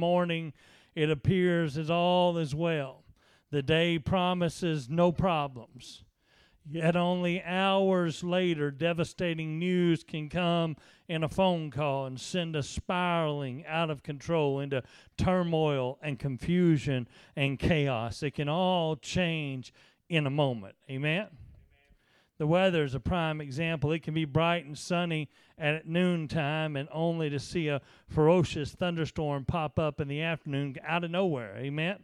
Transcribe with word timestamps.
morning, 0.00 0.52
it 0.94 1.10
appears 1.10 1.78
as 1.78 1.90
all 1.90 2.36
is 2.38 2.54
well. 2.54 3.04
The 3.50 3.62
day 3.62 3.98
promises 3.98 4.88
no 4.88 5.12
problems. 5.12 6.02
Yet 6.68 6.94
only 6.94 7.42
hours 7.42 8.22
later, 8.22 8.70
devastating 8.70 9.58
news 9.58 10.04
can 10.04 10.28
come 10.28 10.76
in 11.08 11.24
a 11.24 11.28
phone 11.28 11.70
call 11.70 12.06
and 12.06 12.20
send 12.20 12.54
us 12.54 12.68
spiraling 12.68 13.64
out 13.66 13.90
of 13.90 14.02
control 14.02 14.60
into 14.60 14.82
turmoil 15.16 15.98
and 16.02 16.18
confusion 16.18 17.08
and 17.34 17.58
chaos. 17.58 18.22
It 18.22 18.32
can 18.32 18.48
all 18.48 18.96
change 18.96 19.72
in 20.08 20.26
a 20.26 20.30
moment. 20.30 20.76
Amen? 20.88 21.28
The 22.40 22.46
weather 22.46 22.84
is 22.84 22.94
a 22.94 23.00
prime 23.00 23.42
example. 23.42 23.92
It 23.92 24.02
can 24.02 24.14
be 24.14 24.24
bright 24.24 24.64
and 24.64 24.78
sunny 24.78 25.28
at 25.58 25.86
noontime 25.86 26.74
and 26.74 26.88
only 26.90 27.28
to 27.28 27.38
see 27.38 27.68
a 27.68 27.82
ferocious 28.08 28.72
thunderstorm 28.72 29.44
pop 29.44 29.78
up 29.78 30.00
in 30.00 30.08
the 30.08 30.22
afternoon 30.22 30.76
out 30.82 31.04
of 31.04 31.10
nowhere. 31.10 31.54
Amen? 31.58 32.02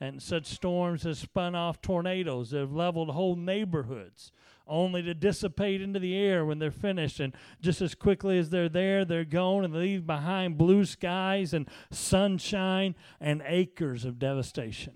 And 0.00 0.22
such 0.22 0.46
storms 0.46 1.02
have 1.02 1.18
spun 1.18 1.54
off 1.54 1.82
tornadoes 1.82 2.52
that 2.52 2.60
have 2.60 2.72
leveled 2.72 3.10
whole 3.10 3.36
neighborhoods, 3.36 4.32
only 4.66 5.02
to 5.02 5.12
dissipate 5.12 5.82
into 5.82 5.98
the 5.98 6.16
air 6.16 6.46
when 6.46 6.58
they're 6.58 6.70
finished. 6.70 7.20
And 7.20 7.34
just 7.60 7.82
as 7.82 7.94
quickly 7.94 8.38
as 8.38 8.48
they're 8.48 8.70
there, 8.70 9.04
they're 9.04 9.26
gone 9.26 9.66
and 9.66 9.74
leave 9.74 10.06
behind 10.06 10.56
blue 10.56 10.86
skies 10.86 11.52
and 11.52 11.68
sunshine 11.90 12.94
and 13.20 13.42
acres 13.44 14.06
of 14.06 14.18
devastation. 14.18 14.94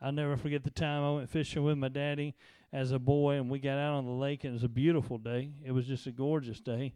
I'll 0.00 0.12
never 0.12 0.38
forget 0.38 0.64
the 0.64 0.70
time 0.70 1.02
I 1.02 1.12
went 1.12 1.28
fishing 1.28 1.62
with 1.62 1.76
my 1.76 1.88
daddy 1.88 2.34
as 2.72 2.92
a 2.92 2.98
boy, 2.98 3.34
and 3.36 3.50
we 3.50 3.58
got 3.58 3.78
out 3.78 3.94
on 3.94 4.04
the 4.04 4.12
lake, 4.12 4.44
and 4.44 4.52
it 4.52 4.54
was 4.54 4.64
a 4.64 4.68
beautiful 4.68 5.18
day. 5.18 5.52
It 5.64 5.72
was 5.72 5.86
just 5.86 6.06
a 6.06 6.12
gorgeous 6.12 6.60
day. 6.60 6.94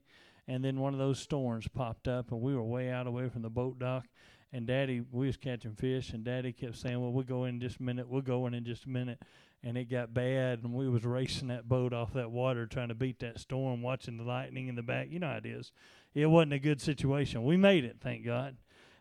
And 0.49 0.65
then 0.65 0.81
one 0.81 0.93
of 0.93 0.99
those 0.99 1.19
storms 1.19 1.69
popped 1.69 2.09
up, 2.09 2.31
and 2.31 2.41
we 2.41 2.55
were 2.55 2.63
way 2.63 2.91
out 2.91 3.07
away 3.07 3.29
from 3.29 3.43
the 3.43 3.51
boat 3.51 3.79
dock 3.79 4.07
and 4.53 4.67
Daddy, 4.67 5.03
we 5.11 5.27
was 5.27 5.37
catching 5.37 5.75
fish, 5.75 6.11
and 6.15 6.25
Daddy 6.25 6.53
kept 6.53 6.77
saying, 6.77 7.01
"Well, 7.01 7.13
we'll 7.13 7.25
go 7.25 7.45
in 7.45 7.61
just 7.61 7.79
a 7.79 7.83
minute. 7.83 8.09
We'll 8.09 8.23
go 8.23 8.47
in 8.47 8.55
in 8.55 8.65
just 8.65 8.85
a 8.87 8.89
minute." 8.89 9.21
And 9.63 9.77
it 9.77 9.87
got 9.87 10.15
bad, 10.15 10.63
and 10.63 10.73
we 10.73 10.89
was 10.89 11.05
racing 11.05 11.49
that 11.49 11.69
boat 11.69 11.93
off 11.93 12.13
that 12.13 12.31
water, 12.31 12.67
trying 12.67 12.89
to 12.89 12.95
beat 12.95 13.19
that 13.21 13.41
storm, 13.41 13.83
watching 13.83 14.17
the 14.17 14.25
lightning 14.25 14.69
in 14.69 14.77
the 14.77 14.83
back. 14.83 15.11
You 15.11 15.19
know 15.19 15.29
how 15.29 15.37
it 15.37 15.47
is. 15.47 15.73
It 16.15 16.27
wasn't 16.27 16.53
a 16.53 16.59
good 16.59 16.81
situation. 16.81 17.45
We 17.45 17.57
made 17.57 17.85
it, 17.85 17.97
thank 18.01 18.25
God, 18.25 18.57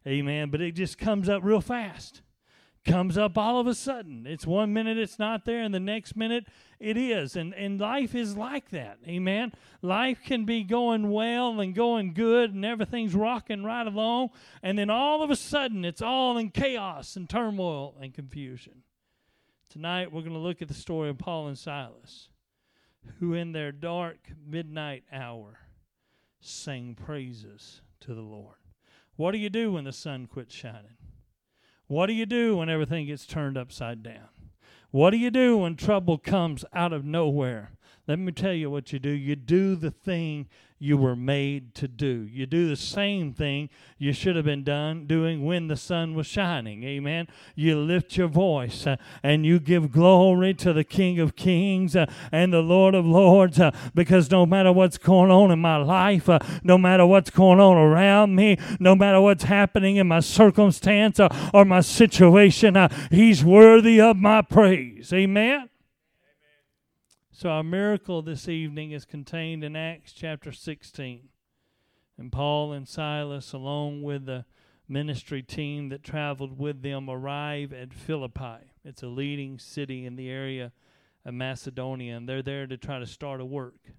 Amen. 0.08 0.50
But 0.50 0.62
it 0.62 0.73
just 0.73 0.98
comes 0.98 1.30
up 1.30 1.44
real 1.44 1.62
fast 1.62 2.22
comes 2.86 3.17
up 3.17 3.38
all 3.38 3.59
of 3.59 3.67
a 3.67 3.73
sudden. 3.73 4.25
It's 4.28 4.45
one 4.45 4.72
minute 4.72 4.97
it's 4.97 5.19
not 5.19 5.44
there, 5.44 5.61
and 5.61 5.73
the 5.73 5.80
next 5.80 6.16
minute 6.16 6.45
it 6.80 6.95
is. 6.95 7.36
And, 7.36 7.53
and 7.53 7.80
life 7.80 8.14
is 8.14 8.38
like 8.38 8.69
that. 8.69 9.00
Amen. 9.08 9.52
Life 9.81 10.19
can 10.23 10.45
be 10.45 10.64
going 10.64 11.11
well 11.11 11.59
and 11.59 11.73
going 11.73 12.14
good, 12.14 12.53
and 12.53 12.64
everything's 12.64 13.16
rocking 13.16 13.64
right 13.64 13.88
along. 13.88 14.30
And 14.61 14.77
then 14.77 14.89
all 14.89 15.23
of 15.23 15.31
a 15.31 15.36
sudden 15.36 15.83
it's 15.83 16.02
all 16.02 16.38
in 16.38 16.52
chaos 16.52 17.16
and 17.16 17.30
turmoil 17.30 17.95
and 18.00 18.14
confusion. 18.14 18.83
Tonight 19.70 20.11
we're 20.11 20.22
going 20.22 20.33
to 20.33 20.39
look 20.39 20.61
at 20.61 20.67
the 20.67 20.73
story 20.73 21.09
of 21.09 21.17
Paul 21.17 21.47
and 21.47 21.58
Silas, 21.58 22.30
who 23.20 23.33
in 23.33 23.52
their 23.52 23.72
dark 23.72 24.31
midnight 24.45 25.03
hour 25.11 25.59
sang 26.39 26.95
praises 26.95 27.81
to 28.02 28.14
the 28.14 28.22
Lord. 28.22 28.55
What 29.16 29.31
do 29.31 29.38
you 29.38 29.49
do 29.49 29.73
when 29.73 29.86
the 29.86 29.92
sun 29.92 30.27
quits 30.27 30.53
shining? 30.53 30.97
What 31.88 32.08
do 32.08 32.14
you 32.14 32.25
do 32.25 32.58
when 32.58 32.69
everything 32.69 33.05
gets 33.05 33.25
turned 33.25 33.58
upside 33.58 34.02
down? 34.02 34.30
What 34.91 35.11
do 35.11 35.17
you 35.17 35.30
do 35.30 35.58
when 35.58 35.75
trouble 35.75 36.17
comes 36.17 36.66
out 36.73 36.94
of 36.94 37.05
nowhere? 37.05 37.72
Let 38.08 38.20
me 38.20 38.31
tell 38.31 38.53
you 38.53 38.70
what 38.70 38.94
you 38.94 39.00
do. 39.00 39.09
You 39.09 39.36
do 39.36 39.75
the 39.75 39.89
thing 39.89 40.48
you 40.78 40.98
were 40.98 41.16
made 41.16 41.73
to 41.73 41.88
do. 41.88 42.28
You 42.31 42.45
do 42.45 42.67
the 42.67 42.75
same 42.75 43.34
thing 43.34 43.70
you 43.98 44.11
should 44.11 44.36
have 44.36 44.45
been 44.45 44.64
done 44.64 45.08
doing 45.08 45.45
when 45.45 45.67
the 45.67 45.78
sun 45.78 46.14
was 46.14 46.28
shining. 46.28 46.83
Amen. 46.83 47.28
You 47.56 47.80
lift 47.80 48.17
your 48.17 48.28
voice 48.28 48.86
uh, 48.86 48.98
and 49.23 49.45
you 49.45 49.59
give 49.59 49.92
glory 49.92 50.53
to 50.56 50.73
the 50.73 50.83
King 50.83 51.20
of 51.20 51.36
Kings 51.36 51.95
uh, 51.95 52.06
and 52.31 52.52
the 52.52 52.59
Lord 52.61 52.94
of 52.94 53.06
Lords 53.06 53.60
uh, 53.60 53.71
because 53.95 54.30
no 54.30 54.45
matter 54.45 54.72
what's 54.72 54.98
going 54.98 55.32
on 55.32 55.49
in 55.49 55.60
my 55.60 55.77
life, 55.77 56.27
uh, 56.27 56.39
no 56.61 56.77
matter 56.77 57.05
what's 57.05 57.30
going 57.30 57.60
on 57.60 57.77
around 57.77 58.36
me, 58.36 58.58
no 58.80 58.95
matter 58.95 59.22
what's 59.22 59.45
happening 59.45 59.95
in 59.95 60.08
my 60.08 60.20
circumstance 60.20 61.20
uh, 61.20 61.49
or 61.54 61.66
my 61.66 61.80
situation, 61.80 62.76
uh, 62.76 62.89
He's 63.10 63.43
worthy 63.43 64.02
of 64.02 64.17
my 64.17 64.42
praise. 64.42 65.11
Amen. 65.14 65.70
So, 67.38 67.50
our 67.50 67.64
miracle 67.64 68.22
this 68.22 68.48
evening 68.48 68.92
is 68.92 69.04
contained 69.04 69.62
in 69.62 69.76
Acts 69.76 70.14
chapter 70.14 70.54
16. 70.54 71.28
And 72.18 72.32
Paul 72.32 72.72
and 72.72 72.88
Silas, 72.88 73.52
along 73.52 74.04
with 74.04 74.26
the 74.26 74.46
ministry 74.88 75.44
team 75.44 75.90
that 75.90 76.02
traveled 76.02 76.58
with 76.58 76.82
them, 76.82 77.10
arrive 77.10 77.73
at 77.73 77.94
Philippi. 77.94 78.72
It's 78.86 79.04
a 79.04 79.08
leading 79.08 79.60
city 79.60 80.06
in 80.06 80.16
the 80.16 80.30
area 80.30 80.72
of 81.26 81.34
Macedonia, 81.34 82.16
and 82.16 82.30
they're 82.30 82.42
there 82.42 82.68
to 82.68 82.78
try 82.78 83.00
to 83.00 83.06
start 83.06 83.42
a 83.42 83.46
work. 83.46 83.92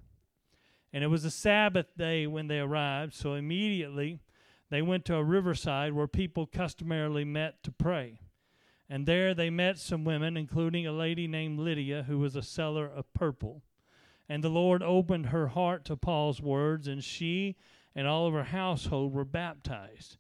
And 0.91 1.05
it 1.05 1.09
was 1.09 1.27
a 1.27 1.31
Sabbath 1.31 1.95
day 1.95 2.27
when 2.27 2.47
they 2.49 2.61
arrived, 2.61 3.13
so 3.13 3.35
immediately 3.35 4.19
they 4.71 4.81
went 4.81 5.05
to 5.05 5.15
a 5.15 5.23
riverside 5.23 5.93
where 5.93 6.09
people 6.09 6.47
customarily 6.47 7.27
met 7.27 7.63
to 7.65 7.71
pray. 7.71 8.19
And 8.89 9.07
there 9.07 9.35
they 9.35 9.51
met 9.51 9.79
some 9.79 10.05
women, 10.05 10.37
including 10.37 10.87
a 10.87 10.93
lady 10.93 11.27
named 11.27 11.59
Lydia, 11.59 12.05
who 12.05 12.19
was 12.19 12.37
a 12.37 12.43
seller 12.43 12.87
of 12.87 13.13
purple. 13.15 13.63
And 14.29 14.43
the 14.43 14.49
Lord 14.49 14.83
opened 14.83 15.27
her 15.27 15.49
heart 15.49 15.85
to 15.87 15.97
Paul's 15.97 16.41
words, 16.41 16.87
and 16.87 17.03
she 17.03 17.57
and 17.95 18.07
all 18.07 18.27
of 18.27 18.35
her 18.35 18.45
household 18.45 19.13
were 19.13 19.25
baptized. 19.25 20.19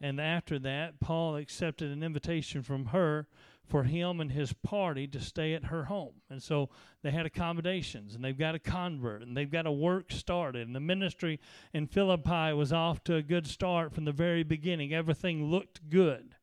And 0.00 0.20
after 0.20 0.58
that, 0.60 1.00
Paul 1.00 1.36
accepted 1.36 1.90
an 1.90 2.02
invitation 2.02 2.62
from 2.62 2.86
her 2.86 3.26
for 3.66 3.84
him 3.84 4.20
and 4.20 4.32
his 4.32 4.52
party 4.52 5.06
to 5.08 5.20
stay 5.20 5.54
at 5.54 5.64
her 5.64 5.84
home. 5.84 6.14
And 6.30 6.42
so 6.42 6.70
they 7.02 7.10
had 7.10 7.26
accommodations 7.26 8.14
and 8.14 8.24
they've 8.24 8.38
got 8.38 8.54
a 8.54 8.60
convert 8.60 9.22
and 9.22 9.36
they've 9.36 9.50
got 9.50 9.66
a 9.66 9.72
work 9.72 10.10
started. 10.10 10.66
And 10.66 10.74
the 10.74 10.80
ministry 10.80 11.38
in 11.74 11.86
Philippi 11.86 12.52
was 12.54 12.72
off 12.72 13.04
to 13.04 13.16
a 13.16 13.22
good 13.22 13.46
start 13.46 13.92
from 13.92 14.04
the 14.04 14.12
very 14.12 14.42
beginning. 14.42 14.94
Everything 14.94 15.50
looked 15.50 15.90
good 15.90 16.36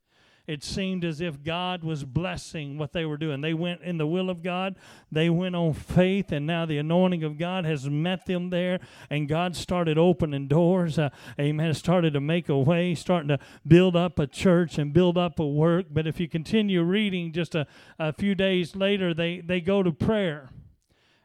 it 0.47 0.63
seemed 0.63 1.03
as 1.03 1.21
if 1.21 1.43
God 1.43 1.83
was 1.83 2.03
blessing 2.03 2.77
what 2.77 2.93
they 2.93 3.05
were 3.05 3.17
doing. 3.17 3.41
They 3.41 3.53
went 3.53 3.81
in 3.81 3.97
the 3.97 4.07
will 4.07 4.29
of 4.29 4.43
God, 4.43 4.75
they 5.11 5.29
went 5.29 5.55
on 5.55 5.73
faith, 5.73 6.31
and 6.31 6.45
now 6.45 6.65
the 6.65 6.77
anointing 6.77 7.23
of 7.23 7.37
God 7.37 7.65
has 7.65 7.89
met 7.89 8.25
them 8.25 8.49
there, 8.49 8.79
and 9.09 9.27
God 9.27 9.55
started 9.55 9.97
opening 9.97 10.47
doors. 10.47 10.99
Uh, 10.99 11.09
amen. 11.39 11.73
Started 11.73 12.13
to 12.13 12.21
make 12.21 12.49
a 12.49 12.57
way, 12.57 12.95
starting 12.95 13.29
to 13.29 13.39
build 13.67 13.95
up 13.95 14.19
a 14.19 14.27
church 14.27 14.77
and 14.77 14.93
build 14.93 15.17
up 15.17 15.39
a 15.39 15.47
work. 15.47 15.87
But 15.89 16.07
if 16.07 16.19
you 16.19 16.27
continue 16.27 16.83
reading, 16.83 17.31
just 17.31 17.55
a, 17.55 17.67
a 17.97 18.13
few 18.13 18.35
days 18.35 18.75
later, 18.75 19.13
they, 19.13 19.41
they 19.41 19.61
go 19.61 19.83
to 19.83 19.91
prayer. 19.91 20.49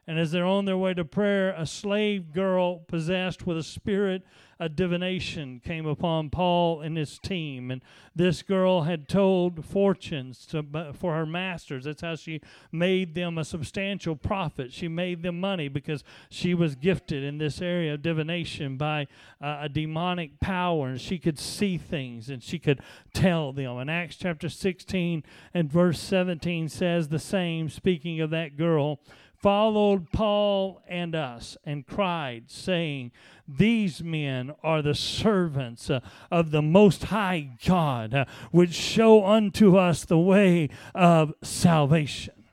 And 0.07 0.17
as 0.17 0.31
they're 0.31 0.45
on 0.45 0.65
their 0.65 0.77
way 0.77 0.93
to 0.95 1.05
prayer, 1.05 1.53
a 1.55 1.65
slave 1.65 2.33
girl 2.33 2.79
possessed 2.79 3.45
with 3.45 3.57
a 3.57 3.63
spirit 3.63 4.23
of 4.61 4.75
divination 4.75 5.59
came 5.63 5.87
upon 5.87 6.29
Paul 6.29 6.81
and 6.81 6.95
his 6.95 7.17
team. 7.17 7.71
And 7.71 7.81
this 8.15 8.43
girl 8.43 8.83
had 8.83 9.09
told 9.09 9.65
fortunes 9.65 10.45
to, 10.47 10.93
for 10.93 11.15
her 11.15 11.25
masters. 11.25 11.85
That's 11.85 12.01
how 12.01 12.15
she 12.15 12.41
made 12.71 13.15
them 13.15 13.39
a 13.39 13.43
substantial 13.43 14.15
profit. 14.15 14.71
She 14.71 14.87
made 14.87 15.23
them 15.23 15.39
money 15.39 15.67
because 15.67 16.03
she 16.29 16.53
was 16.53 16.75
gifted 16.75 17.23
in 17.23 17.39
this 17.39 17.59
area 17.59 17.95
of 17.95 18.03
divination 18.03 18.77
by 18.77 19.07
uh, 19.41 19.61
a 19.61 19.69
demonic 19.69 20.39
power 20.39 20.89
and 20.89 21.01
she 21.01 21.17
could 21.17 21.39
see 21.39 21.79
things 21.79 22.29
and 22.29 22.43
she 22.43 22.59
could 22.59 22.81
tell 23.15 23.51
them. 23.51 23.77
And 23.77 23.89
Acts 23.89 24.15
chapter 24.15 24.47
16 24.47 25.23
and 25.55 25.71
verse 25.71 25.99
17 25.99 26.69
says 26.69 27.09
the 27.09 27.17
same, 27.17 27.67
speaking 27.67 28.21
of 28.21 28.29
that 28.29 28.57
girl 28.57 28.99
followed 29.41 30.11
Paul 30.11 30.81
and 30.87 31.15
us 31.15 31.57
and 31.63 31.85
cried, 31.85 32.51
saying, 32.51 33.11
These 33.47 34.03
men 34.03 34.53
are 34.63 34.81
the 34.81 34.95
servants 34.95 35.89
uh, 35.89 36.01
of 36.29 36.51
the 36.51 36.61
Most 36.61 37.05
High 37.05 37.57
God, 37.65 38.13
uh, 38.13 38.25
which 38.51 38.73
show 38.73 39.25
unto 39.25 39.77
us 39.77 40.05
the 40.05 40.19
way 40.19 40.69
of 40.93 41.33
salvation. 41.41 42.45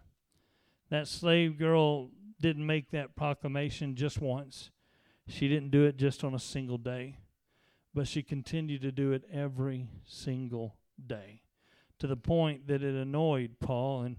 That 0.91 1.09
slave 1.09 1.59
girl 1.59 2.11
didn't 2.41 2.67
make 2.67 2.91
that 2.91 3.15
proclamation 3.15 3.95
just 3.95 4.21
once. 4.21 4.71
She 5.27 5.49
didn't 5.49 5.71
do 5.71 5.85
it 5.85 5.97
just 5.97 6.25
on 6.25 6.35
a 6.35 6.39
single 6.39 6.79
day, 6.79 7.19
but 7.93 8.09
she 8.09 8.23
continued 8.23 8.81
to 8.83 8.93
do 8.93 9.13
it 9.13 9.25
every 9.31 9.89
single 10.07 10.77
day 11.05 11.43
to 11.99 12.07
the 12.07 12.17
point 12.17 12.67
that 12.69 12.83
it 12.83 12.95
annoyed 12.95 13.57
Paul 13.61 14.03
and 14.03 14.17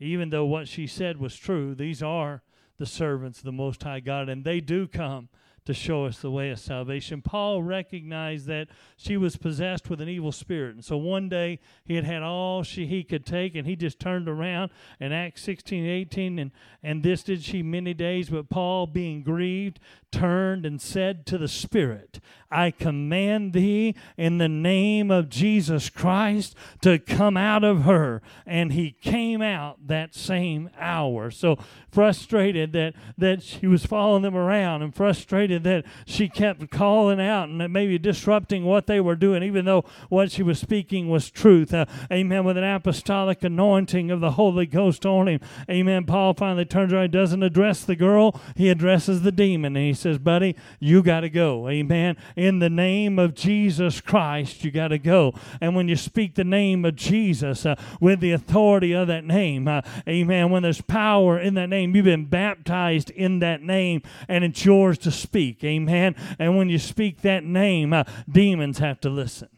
even 0.00 0.30
though 0.30 0.46
what 0.46 0.66
she 0.66 0.86
said 0.86 1.18
was 1.18 1.36
true, 1.36 1.74
these 1.74 2.02
are 2.02 2.42
the 2.78 2.86
servants 2.86 3.38
of 3.38 3.44
the 3.44 3.52
Most 3.52 3.82
High 3.82 4.00
God, 4.00 4.28
and 4.28 4.44
they 4.44 4.60
do 4.60 4.88
come 4.88 5.28
to 5.64 5.74
show 5.74 6.04
us 6.04 6.18
the 6.18 6.30
way 6.30 6.50
of 6.50 6.58
salvation. 6.58 7.22
Paul 7.22 7.62
recognized 7.62 8.46
that 8.46 8.68
she 8.96 9.16
was 9.16 9.36
possessed 9.36 9.90
with 9.90 10.00
an 10.00 10.08
evil 10.08 10.32
spirit. 10.32 10.74
And 10.74 10.84
so 10.84 10.96
one 10.96 11.28
day 11.28 11.60
he 11.84 11.94
had 11.94 12.04
had 12.04 12.22
all 12.22 12.62
she 12.62 12.86
he 12.86 13.04
could 13.04 13.26
take 13.26 13.54
and 13.54 13.66
he 13.66 13.76
just 13.76 13.98
turned 13.98 14.28
around 14.28 14.70
in 14.98 15.12
Acts 15.12 15.42
16 15.42 15.84
18 15.84 16.38
and 16.38 16.50
and 16.82 17.02
this 17.02 17.22
did 17.22 17.42
she 17.42 17.62
many 17.62 17.94
days 17.94 18.30
but 18.30 18.48
Paul 18.48 18.86
being 18.86 19.22
grieved 19.22 19.80
turned 20.10 20.66
and 20.66 20.80
said 20.80 21.24
to 21.26 21.38
the 21.38 21.48
spirit 21.48 22.20
I 22.50 22.72
command 22.72 23.52
thee 23.52 23.94
in 24.16 24.38
the 24.38 24.48
name 24.48 25.10
of 25.10 25.28
Jesus 25.28 25.88
Christ 25.88 26.56
to 26.80 26.98
come 26.98 27.36
out 27.36 27.62
of 27.62 27.82
her 27.82 28.22
and 28.44 28.72
he 28.72 28.90
came 28.90 29.40
out 29.40 29.86
that 29.86 30.14
same 30.14 30.70
hour. 30.76 31.30
So 31.30 31.58
frustrated 31.90 32.72
that 32.72 32.94
that 33.16 33.42
she 33.42 33.66
was 33.66 33.86
following 33.86 34.22
them 34.22 34.36
around 34.36 34.82
and 34.82 34.94
frustrated 34.94 35.59
that 35.64 35.84
she 36.06 36.28
kept 36.28 36.70
calling 36.70 37.20
out 37.20 37.48
and 37.48 37.72
maybe 37.72 37.98
disrupting 37.98 38.64
what 38.64 38.86
they 38.86 39.00
were 39.00 39.16
doing, 39.16 39.42
even 39.42 39.64
though 39.64 39.84
what 40.08 40.30
she 40.30 40.42
was 40.42 40.58
speaking 40.58 41.08
was 41.08 41.30
truth. 41.30 41.72
Uh, 41.72 41.86
amen. 42.12 42.44
With 42.44 42.56
an 42.56 42.64
apostolic 42.64 43.42
anointing 43.42 44.10
of 44.10 44.20
the 44.20 44.32
Holy 44.32 44.66
Ghost 44.66 45.04
on 45.06 45.28
him. 45.28 45.40
Amen. 45.68 46.04
Paul 46.04 46.34
finally 46.34 46.64
turns 46.64 46.92
around, 46.92 47.12
doesn't 47.12 47.42
address 47.42 47.84
the 47.84 47.96
girl, 47.96 48.40
he 48.56 48.68
addresses 48.68 49.22
the 49.22 49.32
demon. 49.32 49.76
And 49.76 49.86
he 49.86 49.94
says, 49.94 50.18
Buddy, 50.18 50.56
you 50.78 51.02
got 51.02 51.20
to 51.20 51.30
go. 51.30 51.68
Amen. 51.68 52.16
In 52.36 52.58
the 52.58 52.70
name 52.70 53.18
of 53.18 53.34
Jesus 53.34 54.00
Christ, 54.00 54.64
you 54.64 54.70
got 54.70 54.88
to 54.88 54.98
go. 54.98 55.34
And 55.60 55.74
when 55.74 55.88
you 55.88 55.96
speak 55.96 56.34
the 56.34 56.44
name 56.44 56.84
of 56.84 56.96
Jesus 56.96 57.66
uh, 57.66 57.76
with 58.00 58.20
the 58.20 58.32
authority 58.32 58.92
of 58.92 59.08
that 59.08 59.24
name, 59.24 59.68
uh, 59.68 59.82
amen, 60.08 60.50
when 60.50 60.62
there's 60.62 60.80
power 60.80 61.38
in 61.38 61.54
that 61.54 61.68
name, 61.68 61.94
you've 61.94 62.04
been 62.04 62.26
baptized 62.26 63.10
in 63.10 63.40
that 63.40 63.62
name, 63.62 64.02
and 64.28 64.44
it's 64.44 64.64
yours 64.64 64.98
to 64.98 65.10
speak. 65.10 65.39
Amen. 65.64 66.14
And 66.38 66.56
when 66.56 66.68
you 66.68 66.78
speak 66.78 67.22
that 67.22 67.44
name, 67.44 67.92
uh, 67.92 68.04
demons 68.30 68.78
have 68.78 69.00
to 69.00 69.10
listen. 69.10 69.48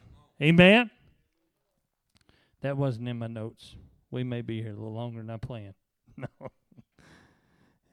Amen. 0.40 0.90
That 2.60 2.76
wasn't 2.76 3.08
in 3.08 3.18
my 3.18 3.26
notes. 3.26 3.76
We 4.10 4.24
may 4.24 4.42
be 4.42 4.62
here 4.62 4.72
a 4.72 4.76
little 4.76 4.94
longer 4.94 5.20
than 5.20 5.30
I 5.30 5.36
planned. 5.36 5.74
No. 6.16 6.48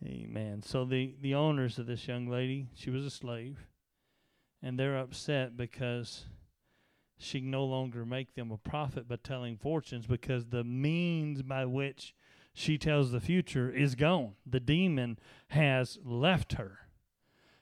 Amen. 0.06 0.62
So 0.64 0.86
the 0.86 1.16
the 1.22 1.36
owners 1.36 1.78
of 1.78 1.86
this 1.86 2.08
young 2.08 2.28
lady, 2.28 2.68
she 2.74 2.90
was 2.90 3.06
a 3.06 3.10
slave, 3.10 3.68
and 4.62 4.80
they're 4.80 4.98
upset 4.98 5.58
because 5.58 6.26
she 7.18 7.42
can 7.42 7.52
no 7.52 7.66
longer 7.66 8.06
make 8.06 8.36
them 8.36 8.52
a 8.52 8.58
profit 8.58 9.08
by 9.08 9.18
telling 9.18 9.58
fortunes 9.58 10.08
because 10.08 10.48
the 10.48 10.64
means 10.64 11.42
by 11.42 11.66
which 11.66 12.14
she 12.54 12.78
tells 12.78 13.12
the 13.12 13.20
future 13.20 13.70
is 13.70 13.96
gone. 13.96 14.34
The 14.46 14.60
demon 14.60 15.20
has 15.50 16.00
left 16.04 16.54
her. 16.54 16.80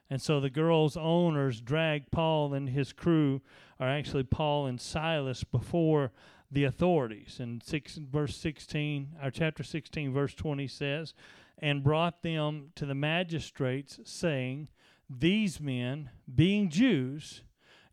And 0.09 0.21
so 0.21 0.39
the 0.39 0.49
girl's 0.49 0.95
owners 0.95 1.61
drag 1.61 2.11
Paul 2.11 2.53
and 2.53 2.69
his 2.69 2.93
crew, 2.93 3.41
or 3.79 3.87
actually 3.87 4.23
Paul 4.23 4.65
and 4.65 4.79
Silas, 4.79 5.43
before 5.43 6.11
the 6.49 6.63
authorities. 6.63 7.39
And 7.39 7.61
six, 7.61 7.95
verse 7.95 8.37
16, 8.37 9.15
our 9.21 9.31
chapter 9.31 9.63
16, 9.63 10.13
verse 10.13 10.33
20 10.33 10.67
says, 10.67 11.13
and 11.59 11.83
brought 11.83 12.21
them 12.21 12.69
to 12.75 12.85
the 12.85 12.95
magistrates, 12.95 13.99
saying, 14.03 14.67
These 15.09 15.59
men, 15.59 16.11
being 16.33 16.69
Jews, 16.69 17.41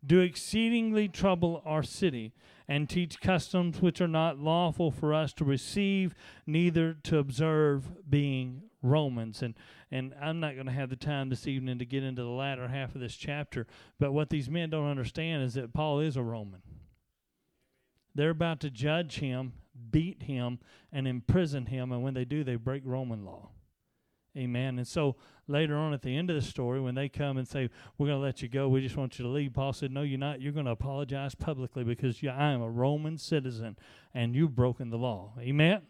do 0.06 0.20
exceedingly 0.20 1.08
trouble 1.08 1.62
our 1.64 1.82
city, 1.82 2.34
and 2.68 2.88
teach 2.88 3.20
customs 3.20 3.80
which 3.80 4.00
are 4.00 4.08
not 4.08 4.38
lawful 4.38 4.90
for 4.90 5.14
us 5.14 5.32
to 5.34 5.44
receive, 5.44 6.14
neither 6.46 6.94
to 7.04 7.18
observe, 7.18 8.08
being 8.08 8.62
Romans. 8.84 9.42
And 9.42 9.54
and 9.90 10.14
I'm 10.20 10.38
not 10.38 10.54
going 10.54 10.66
to 10.66 10.72
have 10.72 10.90
the 10.90 10.96
time 10.96 11.30
this 11.30 11.46
evening 11.46 11.78
to 11.78 11.84
get 11.84 12.04
into 12.04 12.22
the 12.22 12.28
latter 12.28 12.68
half 12.68 12.94
of 12.94 13.00
this 13.00 13.16
chapter, 13.16 13.66
but 13.98 14.12
what 14.12 14.30
these 14.30 14.50
men 14.50 14.70
don't 14.70 14.88
understand 14.88 15.42
is 15.42 15.54
that 15.54 15.72
Paul 15.72 16.00
is 16.00 16.16
a 16.16 16.22
Roman. 16.22 16.62
They're 18.14 18.30
about 18.30 18.60
to 18.60 18.70
judge 18.70 19.18
him, 19.18 19.54
beat 19.90 20.24
him, 20.24 20.60
and 20.92 21.08
imprison 21.08 21.66
him, 21.66 21.90
and 21.90 22.02
when 22.02 22.14
they 22.14 22.24
do, 22.24 22.44
they 22.44 22.54
break 22.54 22.82
Roman 22.84 23.24
law. 23.24 23.50
Amen. 24.36 24.78
And 24.78 24.86
so 24.86 25.16
later 25.46 25.76
on 25.76 25.92
at 25.92 26.02
the 26.02 26.16
end 26.16 26.28
of 26.28 26.36
the 26.36 26.42
story, 26.42 26.80
when 26.80 26.96
they 26.96 27.08
come 27.08 27.36
and 27.36 27.46
say, 27.46 27.70
We're 27.96 28.08
going 28.08 28.18
to 28.18 28.24
let 28.24 28.42
you 28.42 28.48
go, 28.48 28.68
we 28.68 28.80
just 28.80 28.96
want 28.96 29.18
you 29.18 29.24
to 29.24 29.30
leave, 29.30 29.54
Paul 29.54 29.72
said, 29.72 29.92
No, 29.92 30.02
you're 30.02 30.18
not. 30.18 30.40
You're 30.40 30.52
going 30.52 30.66
to 30.66 30.72
apologize 30.72 31.34
publicly 31.34 31.84
because 31.84 32.20
I 32.22 32.50
am 32.50 32.62
a 32.62 32.70
Roman 32.70 33.16
citizen 33.16 33.76
and 34.12 34.34
you've 34.34 34.56
broken 34.56 34.90
the 34.90 34.98
law. 34.98 35.34
Amen 35.40 35.82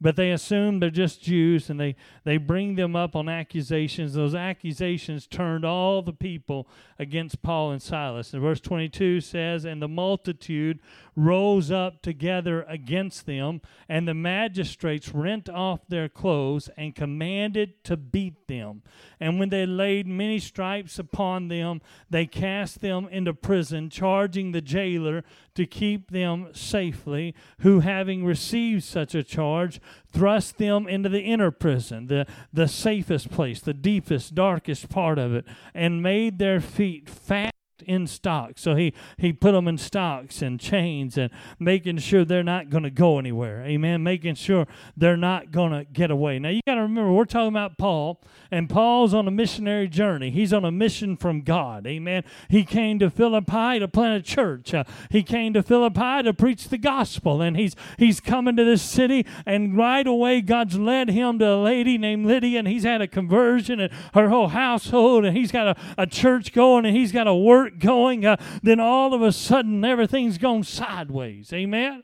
but 0.00 0.16
they 0.16 0.30
assume 0.30 0.78
they're 0.78 0.90
just 0.90 1.22
Jews 1.22 1.70
and 1.70 1.80
they, 1.80 1.96
they 2.24 2.36
bring 2.36 2.76
them 2.76 2.94
up 2.94 3.16
on 3.16 3.28
accusations. 3.28 4.14
Those 4.14 4.34
accusations 4.34 5.26
turned 5.26 5.64
all 5.64 6.02
the 6.02 6.12
people 6.12 6.68
against 6.98 7.42
Paul 7.42 7.72
and 7.72 7.82
Silas. 7.82 8.32
And 8.32 8.42
verse 8.42 8.60
22 8.60 9.20
says, 9.20 9.64
And 9.64 9.82
the 9.82 9.88
multitude 9.88 10.78
rose 11.16 11.72
up 11.72 12.00
together 12.00 12.62
against 12.68 13.26
them, 13.26 13.60
and 13.88 14.06
the 14.06 14.14
magistrates 14.14 15.12
rent 15.12 15.48
off 15.48 15.80
their 15.88 16.08
clothes 16.08 16.70
and 16.76 16.94
commanded 16.94 17.82
to 17.84 17.96
beat 17.96 18.46
them. 18.46 18.82
And 19.18 19.40
when 19.40 19.48
they 19.48 19.66
laid 19.66 20.06
many 20.06 20.38
stripes 20.38 20.98
upon 20.98 21.48
them, 21.48 21.80
they 22.08 22.26
cast 22.26 22.80
them 22.80 23.08
into 23.10 23.34
prison, 23.34 23.90
charging 23.90 24.52
the 24.52 24.60
jailer 24.60 25.24
to 25.58 25.66
keep 25.66 26.12
them 26.12 26.46
safely, 26.52 27.34
who, 27.62 27.80
having 27.80 28.24
received 28.24 28.84
such 28.84 29.12
a 29.12 29.24
charge, 29.24 29.80
thrust 30.12 30.56
them 30.58 30.86
into 30.86 31.08
the 31.08 31.22
inner 31.22 31.50
prison, 31.50 32.06
the, 32.06 32.24
the 32.52 32.68
safest 32.68 33.28
place, 33.28 33.60
the 33.60 33.74
deepest, 33.74 34.36
darkest 34.36 34.88
part 34.88 35.18
of 35.18 35.34
it, 35.34 35.44
and 35.74 36.00
made 36.00 36.38
their 36.38 36.60
feet 36.60 37.10
fast 37.10 37.57
in 37.82 38.06
stocks. 38.06 38.62
So 38.62 38.74
he, 38.74 38.94
he 39.16 39.32
put 39.32 39.52
them 39.52 39.68
in 39.68 39.78
stocks 39.78 40.42
and 40.42 40.58
chains 40.58 41.18
and 41.18 41.30
making 41.58 41.98
sure 41.98 42.24
they're 42.24 42.42
not 42.42 42.70
going 42.70 42.84
to 42.84 42.90
go 42.90 43.18
anywhere. 43.18 43.62
Amen. 43.64 44.02
Making 44.02 44.34
sure 44.34 44.66
they're 44.96 45.16
not 45.16 45.50
going 45.50 45.72
to 45.72 45.84
get 45.84 46.10
away. 46.10 46.38
Now, 46.38 46.50
you 46.50 46.60
got 46.66 46.74
to 46.74 46.82
remember, 46.82 47.12
we're 47.12 47.24
talking 47.24 47.48
about 47.48 47.78
Paul, 47.78 48.20
and 48.50 48.68
Paul's 48.68 49.14
on 49.14 49.28
a 49.28 49.30
missionary 49.30 49.88
journey. 49.88 50.30
He's 50.30 50.52
on 50.52 50.64
a 50.64 50.70
mission 50.70 51.16
from 51.16 51.42
God. 51.42 51.86
Amen. 51.86 52.24
He 52.48 52.64
came 52.64 52.98
to 52.98 53.10
Philippi 53.10 53.78
to 53.78 53.88
plant 53.88 54.18
a 54.18 54.22
church. 54.22 54.74
Uh, 54.74 54.84
he 55.10 55.22
came 55.22 55.52
to 55.54 55.62
Philippi 55.62 56.22
to 56.22 56.32
preach 56.32 56.68
the 56.68 56.78
gospel, 56.78 57.42
and 57.42 57.56
he's, 57.56 57.74
he's 57.98 58.20
coming 58.20 58.56
to 58.56 58.64
this 58.64 58.82
city, 58.82 59.26
and 59.46 59.76
right 59.76 60.06
away, 60.06 60.40
God's 60.40 60.78
led 60.78 61.10
him 61.10 61.38
to 61.38 61.48
a 61.48 61.62
lady 61.62 61.98
named 61.98 62.26
Lydia, 62.26 62.60
and 62.60 62.68
he's 62.68 62.84
had 62.84 63.00
a 63.00 63.08
conversion, 63.08 63.80
and 63.80 63.92
her 64.14 64.28
whole 64.28 64.48
household, 64.48 65.24
and 65.24 65.36
he's 65.36 65.52
got 65.52 65.76
a, 65.76 66.02
a 66.02 66.06
church 66.06 66.52
going, 66.52 66.84
and 66.84 66.96
he's 66.96 67.12
got 67.12 67.26
a 67.26 67.34
work 67.34 67.67
going, 67.70 68.24
uh, 68.24 68.36
then 68.62 68.80
all 68.80 69.14
of 69.14 69.22
a 69.22 69.32
sudden 69.32 69.84
everything's 69.84 70.38
gone 70.38 70.62
sideways. 70.62 71.52
Amen? 71.52 72.02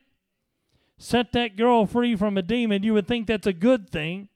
Set 0.99 1.32
that 1.32 1.56
girl 1.56 1.87
free 1.87 2.16
from 2.16 2.37
a 2.38 2.43
demon, 2.43 2.82
you 2.82 2.94
would 2.94 3.06
think 3.06 3.26
that's 3.26 3.46
a 3.46 3.52
good 3.52 3.90
thing. 3.90 4.28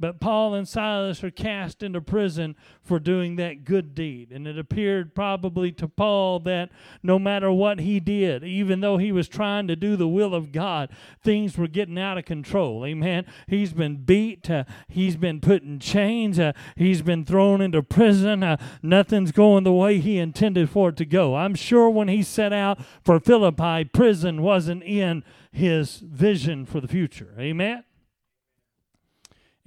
But 0.00 0.20
Paul 0.20 0.54
and 0.54 0.68
Silas 0.68 1.24
are 1.24 1.30
cast 1.30 1.82
into 1.82 2.00
prison 2.00 2.54
for 2.82 3.00
doing 3.00 3.36
that 3.36 3.64
good 3.64 3.94
deed. 3.94 4.30
And 4.30 4.46
it 4.46 4.58
appeared 4.58 5.14
probably 5.14 5.72
to 5.72 5.88
Paul 5.88 6.40
that 6.40 6.70
no 7.02 7.18
matter 7.18 7.50
what 7.50 7.80
he 7.80 7.98
did, 7.98 8.44
even 8.44 8.80
though 8.80 8.96
he 8.96 9.10
was 9.10 9.28
trying 9.28 9.66
to 9.68 9.76
do 9.76 9.96
the 9.96 10.08
will 10.08 10.34
of 10.34 10.52
God, 10.52 10.90
things 11.22 11.58
were 11.58 11.66
getting 11.66 11.98
out 11.98 12.16
of 12.16 12.24
control. 12.24 12.84
Amen. 12.86 13.26
He's 13.48 13.72
been 13.72 13.96
beat, 14.04 14.48
uh, 14.48 14.64
he's 14.88 15.16
been 15.16 15.40
put 15.40 15.62
in 15.62 15.80
chains, 15.80 16.38
uh, 16.38 16.52
he's 16.76 17.02
been 17.02 17.24
thrown 17.24 17.60
into 17.60 17.82
prison. 17.82 18.42
Uh, 18.42 18.56
nothing's 18.82 19.32
going 19.32 19.64
the 19.64 19.72
way 19.72 19.98
he 19.98 20.18
intended 20.18 20.70
for 20.70 20.90
it 20.90 20.96
to 20.98 21.04
go. 21.04 21.34
I'm 21.34 21.56
sure 21.56 21.90
when 21.90 22.08
he 22.08 22.22
set 22.22 22.52
out 22.52 22.78
for 23.02 23.18
Philippi, 23.18 23.84
prison 23.84 24.42
wasn't 24.42 24.84
in 24.84 25.24
his 25.50 25.98
vision 25.98 26.66
for 26.66 26.80
the 26.80 26.88
future. 26.88 27.34
Amen 27.38 27.82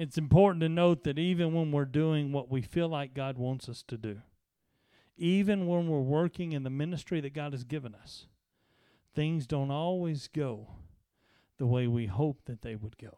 it's 0.02 0.18
important 0.18 0.62
to 0.62 0.68
note 0.70 1.04
that 1.04 1.20
even 1.20 1.54
when 1.54 1.72
we're 1.72 1.86
doing 1.86 2.32
what 2.32 2.50
we 2.50 2.64
feel 2.64 2.90
like 2.90 3.14
God 3.14 3.38
wants 3.38 3.70
us 3.70 3.84
to 3.88 3.98
do, 3.98 4.22
even 5.16 5.68
when 5.68 5.88
we're 5.88 6.00
working 6.00 6.54
in 6.54 6.64
the 6.64 6.72
ministry 6.72 7.22
that 7.22 7.36
God 7.36 7.54
has 7.54 7.64
given 7.64 7.94
us, 7.94 8.26
things 9.14 9.46
don't 9.46 9.70
always 9.70 10.28
go 10.28 10.70
the 11.60 11.68
way 11.68 11.86
we 11.86 12.08
hope 12.08 12.40
that 12.46 12.64
they 12.64 12.76
would 12.76 12.98
go. 12.98 13.16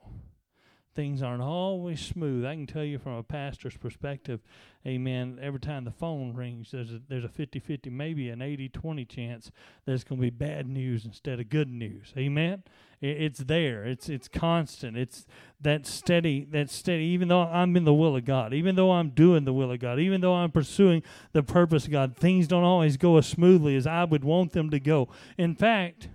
Things 0.95 1.23
aren't 1.23 1.41
always 1.41 1.99
smooth. 1.99 2.45
I 2.45 2.53
can 2.53 2.67
tell 2.67 2.83
you 2.83 2.99
from 2.99 3.13
a 3.13 3.23
pastor's 3.23 3.75
perspective, 3.75 4.41
amen, 4.85 5.39
every 5.41 5.59
time 5.59 5.85
the 5.85 5.91
phone 5.91 6.33
rings, 6.33 6.69
there's 6.71 6.91
a, 6.91 7.01
there's 7.07 7.23
a 7.23 7.29
50 7.29 7.59
50, 7.59 7.89
maybe 7.89 8.29
an 8.29 8.41
80 8.41 8.69
20 8.69 9.05
chance 9.05 9.51
there's 9.85 10.03
going 10.03 10.19
to 10.19 10.21
be 10.21 10.29
bad 10.29 10.67
news 10.67 11.05
instead 11.05 11.39
of 11.39 11.49
good 11.49 11.69
news. 11.69 12.13
Amen? 12.17 12.63
it's 13.03 13.39
there. 13.39 13.83
It's 13.83 14.07
it's 14.07 14.29
constant. 14.29 14.95
It's 14.95 15.25
that 15.59 15.85
steady 15.85 16.45
that 16.51 16.69
steady. 16.69 17.03
Even 17.05 17.27
though 17.27 17.41
I'm 17.41 17.75
in 17.75 17.83
the 17.83 17.93
will 17.93 18.15
of 18.15 18.23
God, 18.23 18.53
even 18.53 18.75
though 18.75 18.91
I'm 18.91 19.09
doing 19.09 19.43
the 19.43 19.51
will 19.51 19.71
of 19.71 19.79
God, 19.79 19.99
even 19.99 20.21
though 20.21 20.35
I'm 20.35 20.51
pursuing 20.51 21.03
the 21.33 21.43
purpose 21.43 21.85
of 21.85 21.91
God, 21.91 22.15
things 22.15 22.47
don't 22.47 22.63
always 22.63 22.95
go 22.95 23.17
as 23.17 23.27
smoothly 23.27 23.75
as 23.75 23.85
I 23.85 24.05
would 24.05 24.23
want 24.23 24.53
them 24.53 24.69
to 24.69 24.79
go. 24.79 25.09
In 25.37 25.53
fact, 25.53 26.07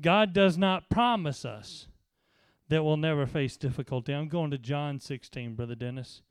God 0.00 0.32
does 0.32 0.56
not 0.56 0.88
promise 0.88 1.44
us 1.44 1.86
that 2.70 2.84
we'll 2.84 2.96
never 2.96 3.26
face 3.26 3.56
difficulty. 3.56 4.14
I'm 4.14 4.28
going 4.28 4.52
to 4.52 4.58
John 4.58 5.00
16, 5.00 5.54
Brother 5.54 5.74
Dennis. 5.74 6.22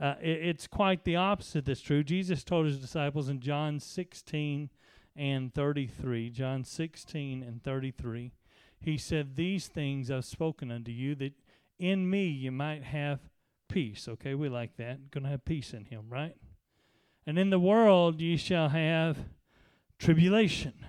Uh, 0.00 0.14
it, 0.22 0.46
it's 0.46 0.66
quite 0.66 1.04
the 1.04 1.16
opposite 1.16 1.64
that's 1.64 1.80
true. 1.80 2.04
Jesus 2.04 2.44
told 2.44 2.66
his 2.66 2.78
disciples 2.78 3.28
in 3.28 3.40
John 3.40 3.80
16 3.80 4.70
and 5.16 5.52
33, 5.52 6.30
John 6.30 6.64
16 6.64 7.42
and 7.42 7.62
33, 7.62 8.32
he 8.80 8.96
said, 8.96 9.34
These 9.34 9.66
things 9.66 10.10
I've 10.10 10.24
spoken 10.24 10.70
unto 10.70 10.92
you, 10.92 11.16
that 11.16 11.34
in 11.78 12.08
me 12.08 12.26
you 12.26 12.52
might 12.52 12.84
have 12.84 13.18
peace. 13.68 14.08
Okay, 14.08 14.34
we 14.34 14.48
like 14.48 14.76
that. 14.76 15.10
Going 15.10 15.24
to 15.24 15.30
have 15.30 15.44
peace 15.44 15.74
in 15.74 15.86
him, 15.86 16.04
right? 16.08 16.36
And 17.26 17.38
in 17.38 17.50
the 17.50 17.58
world 17.58 18.20
ye 18.20 18.36
shall 18.36 18.68
have 18.68 19.18
tribulation. 19.98 20.86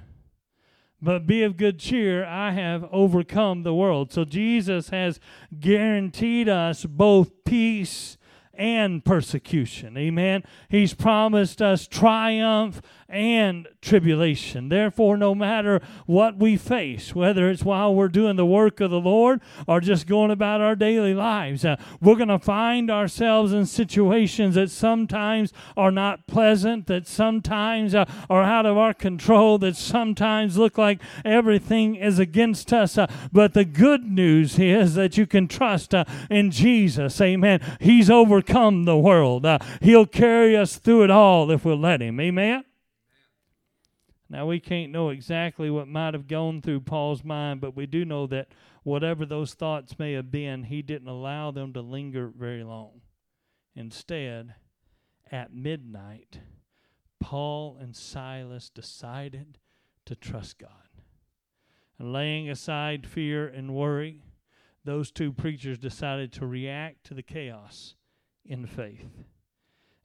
But 1.03 1.27
be 1.27 1.43
of 1.43 1.57
good 1.57 1.79
cheer, 1.79 2.25
I 2.25 2.51
have 2.51 2.87
overcome 2.89 3.63
the 3.63 3.73
world. 3.73 4.13
So 4.13 4.23
Jesus 4.23 4.87
has 4.89 5.19
guaranteed 5.59 6.47
us 6.47 6.85
both 6.85 7.43
peace 7.43 8.17
and 8.53 9.03
persecution. 9.03 9.97
Amen. 9.97 10.43
He's 10.69 10.93
promised 10.93 11.61
us 11.61 11.87
triumph 11.87 12.81
and 13.13 13.67
tribulation. 13.79 14.69
Therefore, 14.69 15.17
no 15.17 15.35
matter 15.35 15.81
what 16.07 16.37
we 16.37 16.57
face, 16.57 17.13
whether 17.13 17.49
it's 17.49 17.63
while 17.63 17.93
we're 17.93 18.07
doing 18.07 18.35
the 18.35 18.45
work 18.45 18.81
of 18.81 18.89
the 18.89 18.99
Lord 18.99 19.39
or 19.67 19.79
just 19.79 20.07
going 20.07 20.31
about 20.31 20.61
our 20.61 20.75
daily 20.75 21.13
lives, 21.13 21.63
uh, 21.63 21.75
we're 22.01 22.15
going 22.15 22.27
to 22.29 22.39
find 22.39 22.89
ourselves 22.89 23.53
in 23.53 23.67
situations 23.67 24.55
that 24.55 24.71
sometimes 24.71 25.53
are 25.77 25.91
not 25.91 26.25
pleasant, 26.25 26.87
that 26.87 27.07
sometimes 27.07 27.93
uh, 27.93 28.05
are 28.29 28.41
out 28.41 28.65
of 28.65 28.77
our 28.77 28.95
control, 28.95 29.59
that 29.59 29.75
sometimes 29.75 30.57
look 30.57 30.77
like 30.77 30.99
everything 31.23 31.95
is 31.95 32.17
against 32.17 32.73
us. 32.73 32.97
Uh, 32.97 33.05
but 33.31 33.53
the 33.53 33.65
good 33.65 34.05
news 34.05 34.57
is 34.57 34.95
that 34.95 35.17
you 35.17 35.27
can 35.27 35.47
trust 35.47 35.93
uh, 35.93 36.03
in 36.31 36.49
Jesus. 36.49 37.21
Amen. 37.21 37.59
He's 37.79 38.09
overcome 38.09 38.85
the 38.85 38.97
world. 38.97 39.45
Uh, 39.45 39.59
he'll 39.81 40.07
carry 40.07 40.57
us 40.57 40.77
through 40.77 41.03
it 41.03 41.11
all 41.11 41.51
if 41.51 41.63
we'll 41.63 41.77
let 41.77 42.01
Him. 42.01 42.19
Amen. 42.19 42.63
Now, 44.33 44.47
we 44.47 44.59
can't 44.59 44.91
know 44.91 45.09
exactly 45.09 45.69
what 45.69 45.87
might 45.87 46.15
have 46.15 46.25
gone 46.25 46.59
through 46.59 46.79
Paul's 46.79 47.23
mind, 47.23 47.61
but 47.61 47.75
we 47.75 47.85
do 47.85 48.03
know 48.03 48.25
that 48.25 48.47
whatever 48.81 49.27
those 49.27 49.53
thoughts 49.53 49.99
may 49.99 50.13
have 50.13 50.31
been, 50.31 50.63
he 50.63 50.81
didn't 50.81 51.07
allow 51.07 51.51
them 51.51 51.71
to 51.73 51.81
linger 51.81 52.31
very 52.35 52.63
long. 52.63 53.01
Instead, 53.75 54.55
at 55.31 55.53
midnight, 55.53 56.39
Paul 57.19 57.77
and 57.79 57.95
Silas 57.95 58.71
decided 58.71 59.59
to 60.07 60.15
trust 60.15 60.57
God. 60.57 60.89
And 61.99 62.11
laying 62.11 62.49
aside 62.49 63.05
fear 63.05 63.47
and 63.47 63.75
worry, 63.75 64.23
those 64.83 65.11
two 65.11 65.31
preachers 65.31 65.77
decided 65.77 66.33
to 66.33 66.47
react 66.47 67.03
to 67.05 67.13
the 67.13 67.21
chaos 67.21 67.93
in 68.43 68.65
faith. 68.65 69.11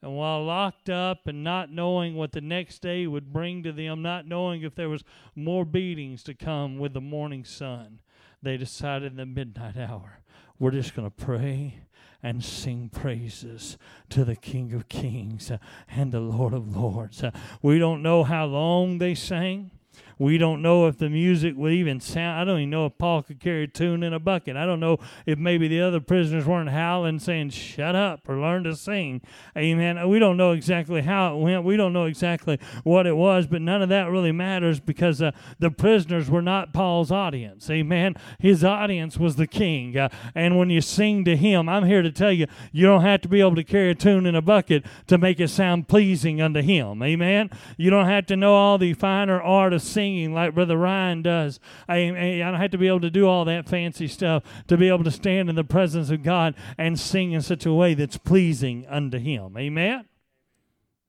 And 0.00 0.16
while 0.16 0.44
locked 0.44 0.88
up 0.88 1.26
and 1.26 1.42
not 1.42 1.72
knowing 1.72 2.14
what 2.14 2.32
the 2.32 2.40
next 2.40 2.82
day 2.82 3.06
would 3.06 3.32
bring 3.32 3.62
to 3.64 3.72
them, 3.72 4.00
not 4.00 4.26
knowing 4.26 4.62
if 4.62 4.74
there 4.74 4.88
was 4.88 5.02
more 5.34 5.64
beatings 5.64 6.22
to 6.24 6.34
come 6.34 6.78
with 6.78 6.92
the 6.92 7.00
morning 7.00 7.44
sun, 7.44 8.00
they 8.40 8.56
decided 8.56 9.12
in 9.12 9.16
the 9.16 9.26
midnight 9.26 9.76
hour, 9.76 10.20
we're 10.58 10.70
just 10.70 10.94
going 10.94 11.10
to 11.10 11.24
pray 11.24 11.80
and 12.22 12.44
sing 12.44 12.88
praises 12.88 13.76
to 14.10 14.24
the 14.24 14.36
King 14.36 14.72
of 14.72 14.88
Kings 14.88 15.50
and 15.88 16.12
the 16.12 16.20
Lord 16.20 16.52
of 16.52 16.76
Lords. 16.76 17.22
We 17.62 17.78
don't 17.78 18.02
know 18.02 18.24
how 18.24 18.46
long 18.46 18.98
they 18.98 19.14
sang. 19.14 19.70
We 20.18 20.38
don't 20.38 20.62
know 20.62 20.86
if 20.86 20.98
the 20.98 21.08
music 21.08 21.54
would 21.56 21.72
even 21.72 22.00
sound. 22.00 22.40
I 22.40 22.44
don't 22.44 22.58
even 22.58 22.70
know 22.70 22.86
if 22.86 22.98
Paul 22.98 23.22
could 23.22 23.38
carry 23.38 23.64
a 23.64 23.66
tune 23.68 24.02
in 24.02 24.12
a 24.12 24.18
bucket. 24.18 24.56
I 24.56 24.66
don't 24.66 24.80
know 24.80 24.98
if 25.26 25.38
maybe 25.38 25.68
the 25.68 25.80
other 25.80 26.00
prisoners 26.00 26.44
weren't 26.44 26.70
howling, 26.70 27.20
saying, 27.20 27.50
Shut 27.50 27.94
up 27.94 28.28
or 28.28 28.38
learn 28.38 28.64
to 28.64 28.74
sing. 28.74 29.22
Amen. 29.56 30.08
We 30.08 30.18
don't 30.18 30.36
know 30.36 30.52
exactly 30.52 31.02
how 31.02 31.34
it 31.34 31.40
went. 31.40 31.64
We 31.64 31.76
don't 31.76 31.92
know 31.92 32.04
exactly 32.06 32.58
what 32.82 33.06
it 33.06 33.16
was, 33.16 33.46
but 33.46 33.62
none 33.62 33.80
of 33.80 33.88
that 33.90 34.10
really 34.10 34.32
matters 34.32 34.80
because 34.80 35.22
uh, 35.22 35.30
the 35.58 35.70
prisoners 35.70 36.28
were 36.28 36.42
not 36.42 36.72
Paul's 36.72 37.12
audience. 37.12 37.70
Amen. 37.70 38.16
His 38.40 38.64
audience 38.64 39.18
was 39.18 39.36
the 39.36 39.46
king. 39.46 39.96
Uh, 39.96 40.08
and 40.34 40.58
when 40.58 40.70
you 40.70 40.80
sing 40.80 41.24
to 41.26 41.36
him, 41.36 41.68
I'm 41.68 41.84
here 41.84 42.02
to 42.02 42.10
tell 42.10 42.32
you, 42.32 42.46
you 42.72 42.86
don't 42.86 43.02
have 43.02 43.20
to 43.22 43.28
be 43.28 43.40
able 43.40 43.54
to 43.56 43.64
carry 43.64 43.90
a 43.90 43.94
tune 43.94 44.26
in 44.26 44.34
a 44.34 44.42
bucket 44.42 44.84
to 45.06 45.16
make 45.16 45.38
it 45.38 45.48
sound 45.48 45.86
pleasing 45.86 46.40
unto 46.40 46.60
him. 46.60 47.02
Amen. 47.02 47.50
You 47.76 47.90
don't 47.90 48.06
have 48.06 48.26
to 48.26 48.36
know 48.36 48.54
all 48.54 48.78
the 48.78 48.94
finer 48.94 49.40
art 49.40 49.72
of 49.72 49.82
singing 49.82 50.07
singing 50.08 50.32
like 50.32 50.54
Brother 50.54 50.76
Ryan 50.76 51.22
does. 51.22 51.60
I, 51.86 51.96
I 51.96 52.38
don't 52.38 52.54
have 52.54 52.70
to 52.70 52.78
be 52.78 52.88
able 52.88 53.00
to 53.00 53.10
do 53.10 53.26
all 53.26 53.44
that 53.44 53.68
fancy 53.68 54.08
stuff 54.08 54.42
to 54.68 54.76
be 54.76 54.88
able 54.88 55.04
to 55.04 55.10
stand 55.10 55.50
in 55.50 55.54
the 55.54 55.64
presence 55.64 56.10
of 56.10 56.22
God 56.22 56.54
and 56.78 56.98
sing 56.98 57.32
in 57.32 57.42
such 57.42 57.66
a 57.66 57.72
way 57.72 57.92
that's 57.94 58.16
pleasing 58.16 58.86
unto 58.88 59.18
Him. 59.18 59.56
Amen? 59.58 60.06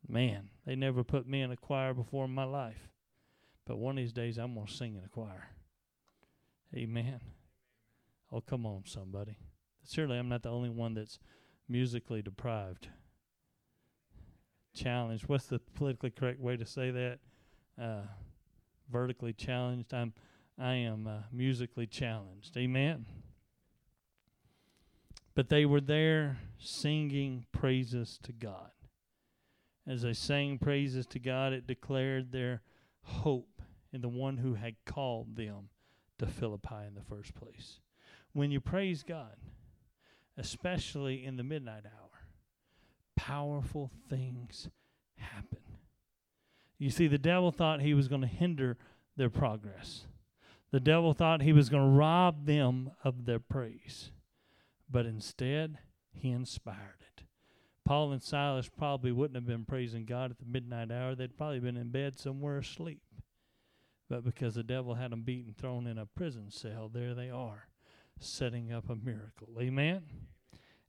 Man, 0.08 0.50
they 0.65 0.75
never 0.75 1.03
put 1.03 1.27
me 1.27 1.41
in 1.41 1.51
a 1.51 1.56
choir 1.56 1.94
before 1.94 2.25
in 2.25 2.32
my 2.32 2.44
life. 2.44 2.89
But 3.65 3.77
one 3.77 3.98
of 3.98 4.03
these 4.03 4.13
days 4.13 4.38
I'm 4.38 4.53
going 4.53 4.68
to 4.68 4.74
sing 4.74 4.96
in 4.96 5.03
a 5.06 5.10
choir. 5.10 5.50
Amen. 6.75 7.22
Oh, 8.32 8.41
come 8.41 8.65
on, 8.65 8.84
somebody. 8.86 9.38
Surely 9.89 10.18
I'm 10.18 10.29
not 10.29 10.44
the 10.44 10.50
only 10.50 10.70
one 10.70 10.94
that's 10.94 11.20
musically 11.70 12.22
deprived. 12.22 12.89
Challenged. 14.75 15.27
What's 15.27 15.46
the 15.46 15.60
politically 15.75 16.12
correct 16.12 16.39
way 16.41 16.58
to 16.58 16.65
say 16.65 16.91
that? 16.91 17.20
Uh, 17.82 18.01
vertically 18.91 19.34
challenged. 19.34 19.93
I'm 19.93 20.13
I 20.60 20.74
am 20.74 21.08
uh, 21.08 21.19
musically 21.31 21.88
challenged. 21.88 22.58
Amen. 22.58 23.05
But 25.36 25.48
they 25.48 25.65
were 25.65 25.79
there 25.79 26.39
singing 26.58 27.46
praises 27.53 28.19
to 28.24 28.34
God. 28.34 28.72
As 29.88 30.01
they 30.01 30.13
sang 30.13 30.58
praises 30.58 31.05
to 31.08 31.19
God, 31.19 31.53
it 31.53 31.65
declared 31.65 32.31
their 32.31 32.62
hope 33.03 33.62
in 33.93 34.01
the 34.01 34.10
one 34.10 34.38
who 34.38 34.55
had 34.55 34.75
called 34.86 35.38
them 35.38 35.69
to 36.17 36.27
Philippi 36.27 36.86
in 36.86 36.93
the 36.93 37.01
first 37.01 37.34
place. 37.34 37.79
When 38.34 38.51
you 38.51 38.60
praise 38.60 39.01
God, 39.01 39.38
especially 40.38 41.25
in 41.25 41.38
the 41.38 41.43
midnight 41.43 41.86
hour, 41.86 42.25
powerful 43.15 43.91
things 44.10 44.67
happen. 45.15 45.59
You 46.79 46.89
see, 46.89 47.07
the 47.07 47.17
devil 47.17 47.51
thought 47.51 47.81
he 47.81 47.93
was 47.93 48.07
going 48.07 48.21
to 48.21 48.27
hinder 48.27 48.77
their 49.17 49.29
progress. 49.29 50.05
The 50.71 50.79
devil 50.79 51.13
thought 51.13 51.41
he 51.41 51.53
was 51.53 51.69
going 51.69 51.83
to 51.83 51.98
rob 51.98 52.45
them 52.45 52.91
of 53.03 53.25
their 53.25 53.39
praise. 53.39 54.12
But 54.89 55.05
instead, 55.05 55.77
he 56.13 56.29
inspired 56.29 57.01
it. 57.01 57.24
Paul 57.83 58.12
and 58.12 58.21
Silas 58.21 58.69
probably 58.69 59.12
wouldn't 59.12 59.36
have 59.36 59.45
been 59.45 59.65
praising 59.65 60.05
God 60.05 60.31
at 60.31 60.39
the 60.39 60.45
midnight 60.45 60.91
hour. 60.91 61.15
They'd 61.15 61.38
probably 61.38 61.59
been 61.59 61.77
in 61.77 61.89
bed 61.89 62.17
somewhere 62.17 62.59
asleep. 62.59 63.01
But 64.09 64.24
because 64.24 64.55
the 64.55 64.63
devil 64.63 64.95
had 64.95 65.12
them 65.12 65.24
beaten, 65.24 65.53
thrown 65.53 65.86
in 65.86 65.98
a 65.98 66.05
prison 66.05 66.50
cell, 66.50 66.89
there 66.91 67.13
they 67.13 67.29
are, 67.29 67.67
setting 68.19 68.71
up 68.71 68.89
a 68.89 68.95
miracle. 68.95 69.50
Amen. 69.59 70.03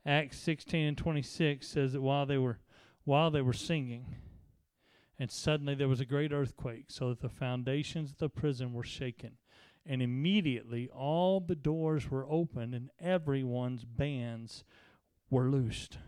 Acts 0.06 0.38
16 0.38 0.86
and 0.86 0.96
26 0.96 1.66
says 1.66 1.92
that 1.92 2.00
while 2.00 2.26
they 2.26 2.38
were 2.38 2.58
while 3.04 3.30
they 3.30 3.40
were 3.40 3.52
singing, 3.52 4.16
and 5.20 5.30
suddenly 5.30 5.74
there 5.74 5.86
was 5.86 6.00
a 6.00 6.06
great 6.06 6.32
earthquake, 6.32 6.86
so 6.88 7.10
that 7.10 7.20
the 7.20 7.28
foundations 7.28 8.10
of 8.10 8.18
the 8.18 8.30
prison 8.30 8.72
were 8.72 8.82
shaken. 8.82 9.32
And 9.84 10.02
immediately 10.02 10.88
all 10.88 11.40
the 11.40 11.54
doors 11.54 12.10
were 12.10 12.26
opened, 12.28 12.74
and 12.74 12.88
everyone's 12.98 13.84
bands 13.84 14.64
were 15.28 15.50
loosed. 15.50 15.98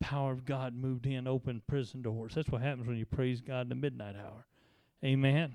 Power 0.00 0.32
of 0.32 0.44
God 0.44 0.74
moved 0.74 1.06
in, 1.06 1.28
opened 1.28 1.66
prison 1.68 2.02
doors. 2.02 2.34
That's 2.34 2.48
what 2.48 2.62
happens 2.62 2.88
when 2.88 2.96
you 2.96 3.06
praise 3.06 3.40
God 3.40 3.62
in 3.62 3.68
the 3.68 3.74
midnight 3.76 4.16
hour. 4.16 4.46
Amen. 5.04 5.54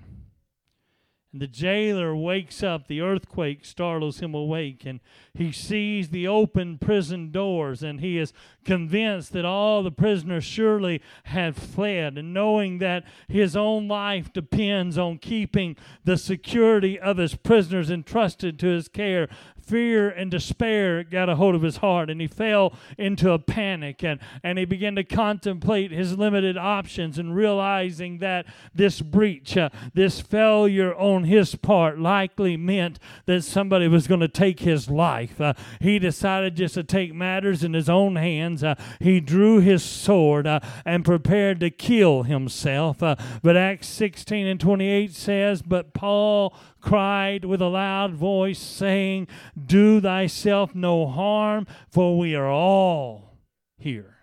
The 1.38 1.46
jailer 1.46 2.14
wakes 2.16 2.62
up, 2.62 2.86
the 2.86 3.00
earthquake 3.00 3.64
startles 3.64 4.20
him 4.20 4.34
awake, 4.34 4.84
and 4.86 5.00
he 5.34 5.52
sees 5.52 6.08
the 6.08 6.26
open 6.26 6.78
prison 6.78 7.30
doors, 7.30 7.82
and 7.82 8.00
he 8.00 8.18
is 8.18 8.32
convinced 8.64 9.32
that 9.32 9.44
all 9.44 9.82
the 9.82 9.90
prisoners 9.90 10.44
surely 10.44 11.02
have 11.24 11.56
fled. 11.56 12.18
And 12.18 12.32
knowing 12.32 12.78
that 12.78 13.04
his 13.28 13.56
own 13.56 13.88
life 13.88 14.32
depends 14.32 14.98
on 14.98 15.18
keeping 15.18 15.76
the 16.04 16.16
security 16.16 16.98
of 16.98 17.18
his 17.18 17.34
prisoners 17.34 17.90
entrusted 17.90 18.58
to 18.58 18.66
his 18.66 18.88
care, 18.88 19.28
fear 19.66 20.08
and 20.08 20.30
despair 20.30 21.02
got 21.02 21.28
a 21.28 21.36
hold 21.36 21.54
of 21.54 21.62
his 21.62 21.78
heart 21.78 22.08
and 22.08 22.20
he 22.20 22.26
fell 22.26 22.72
into 22.96 23.32
a 23.32 23.38
panic 23.38 24.04
and, 24.04 24.20
and 24.42 24.58
he 24.58 24.64
began 24.64 24.94
to 24.94 25.02
contemplate 25.02 25.90
his 25.90 26.16
limited 26.16 26.56
options 26.56 27.18
and 27.18 27.34
realizing 27.34 28.18
that 28.18 28.46
this 28.74 29.00
breach, 29.00 29.56
uh, 29.56 29.68
this 29.92 30.20
failure 30.20 30.94
on 30.94 31.24
his 31.24 31.56
part 31.56 31.98
likely 31.98 32.56
meant 32.56 32.98
that 33.26 33.42
somebody 33.42 33.88
was 33.88 34.06
going 34.06 34.20
to 34.20 34.28
take 34.28 34.60
his 34.60 34.88
life. 34.88 35.40
Uh, 35.40 35.52
he 35.80 35.98
decided 35.98 36.54
just 36.54 36.74
to 36.74 36.84
take 36.84 37.12
matters 37.12 37.64
in 37.64 37.72
his 37.72 37.88
own 37.88 38.16
hands. 38.16 38.62
Uh, 38.62 38.76
he 39.00 39.20
drew 39.20 39.58
his 39.58 39.82
sword 39.82 40.46
uh, 40.46 40.60
and 40.84 41.04
prepared 41.04 41.58
to 41.60 41.70
kill 41.70 42.22
himself. 42.22 43.02
Uh, 43.02 43.16
but 43.42 43.56
Acts 43.56 43.88
16 43.88 44.46
and 44.46 44.60
28 44.60 45.12
says, 45.12 45.62
But 45.62 45.92
Paul 45.92 46.54
cried 46.86 47.44
with 47.44 47.60
a 47.60 47.66
loud 47.66 48.14
voice, 48.14 48.60
saying, 48.60 49.26
Do 49.66 50.00
thyself 50.00 50.72
no 50.74 51.08
harm, 51.08 51.66
for 51.90 52.16
we 52.16 52.34
are 52.36 52.48
all 52.48 53.38
here. 53.76 54.18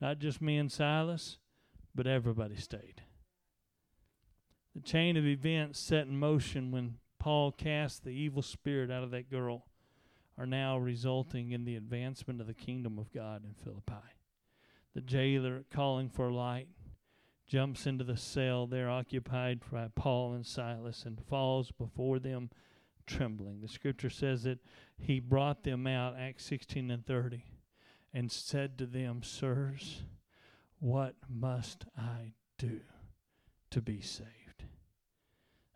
Not 0.00 0.20
just 0.20 0.40
me 0.40 0.56
and 0.56 0.70
Silas, 0.70 1.38
but 1.92 2.06
everybody 2.06 2.56
stayed. 2.56 3.02
The 4.74 4.82
chain 4.82 5.16
of 5.16 5.26
events 5.26 5.80
set 5.80 6.06
in 6.06 6.16
motion 6.16 6.70
when 6.70 6.96
Paul 7.18 7.50
cast 7.50 8.04
the 8.04 8.10
evil 8.10 8.42
spirit 8.42 8.90
out 8.90 9.02
of 9.02 9.10
that 9.10 9.30
girl 9.30 9.66
are 10.38 10.46
now 10.46 10.78
resulting 10.78 11.50
in 11.50 11.64
the 11.64 11.76
advancement 11.76 12.40
of 12.40 12.46
the 12.46 12.54
kingdom 12.54 12.98
of 12.98 13.12
God 13.12 13.44
in 13.44 13.54
Philippi. 13.54 13.94
The 14.94 15.00
jailer, 15.00 15.64
calling 15.72 16.08
for 16.08 16.30
light, 16.30 16.68
jumps 17.46 17.86
into 17.86 18.04
the 18.04 18.16
cell 18.16 18.66
there 18.66 18.88
occupied 18.88 19.60
by 19.70 19.88
Paul 19.94 20.32
and 20.32 20.46
Silas 20.46 21.04
and 21.04 21.20
falls 21.28 21.70
before 21.70 22.18
them 22.18 22.50
trembling. 23.06 23.60
The 23.60 23.68
scripture 23.68 24.10
says 24.10 24.44
that 24.44 24.60
he 24.98 25.20
brought 25.20 25.62
them 25.62 25.86
out, 25.86 26.16
Acts 26.18 26.44
16 26.46 26.90
and 26.90 27.06
30, 27.06 27.44
and 28.12 28.30
said 28.30 28.78
to 28.78 28.86
them, 28.86 29.22
Sirs, 29.22 30.02
what 30.78 31.14
must 31.28 31.84
I 31.96 32.32
do 32.58 32.80
to 33.70 33.82
be 33.82 34.00
saved? 34.00 34.64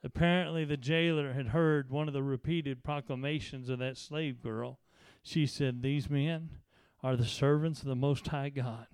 Apparently, 0.04 0.64
the 0.64 0.76
jailer 0.76 1.32
had 1.32 1.48
heard 1.48 1.90
one 1.90 2.08
of 2.08 2.14
the 2.14 2.22
repeated 2.22 2.84
proclamations 2.84 3.68
of 3.68 3.80
that 3.80 3.96
slave 3.96 4.40
girl. 4.40 4.78
She 5.22 5.44
said, 5.44 5.82
These 5.82 6.08
men 6.08 6.50
are 7.02 7.16
the 7.16 7.24
servants 7.24 7.80
of 7.80 7.88
the 7.88 7.96
Most 7.96 8.28
High 8.28 8.48
God, 8.50 8.86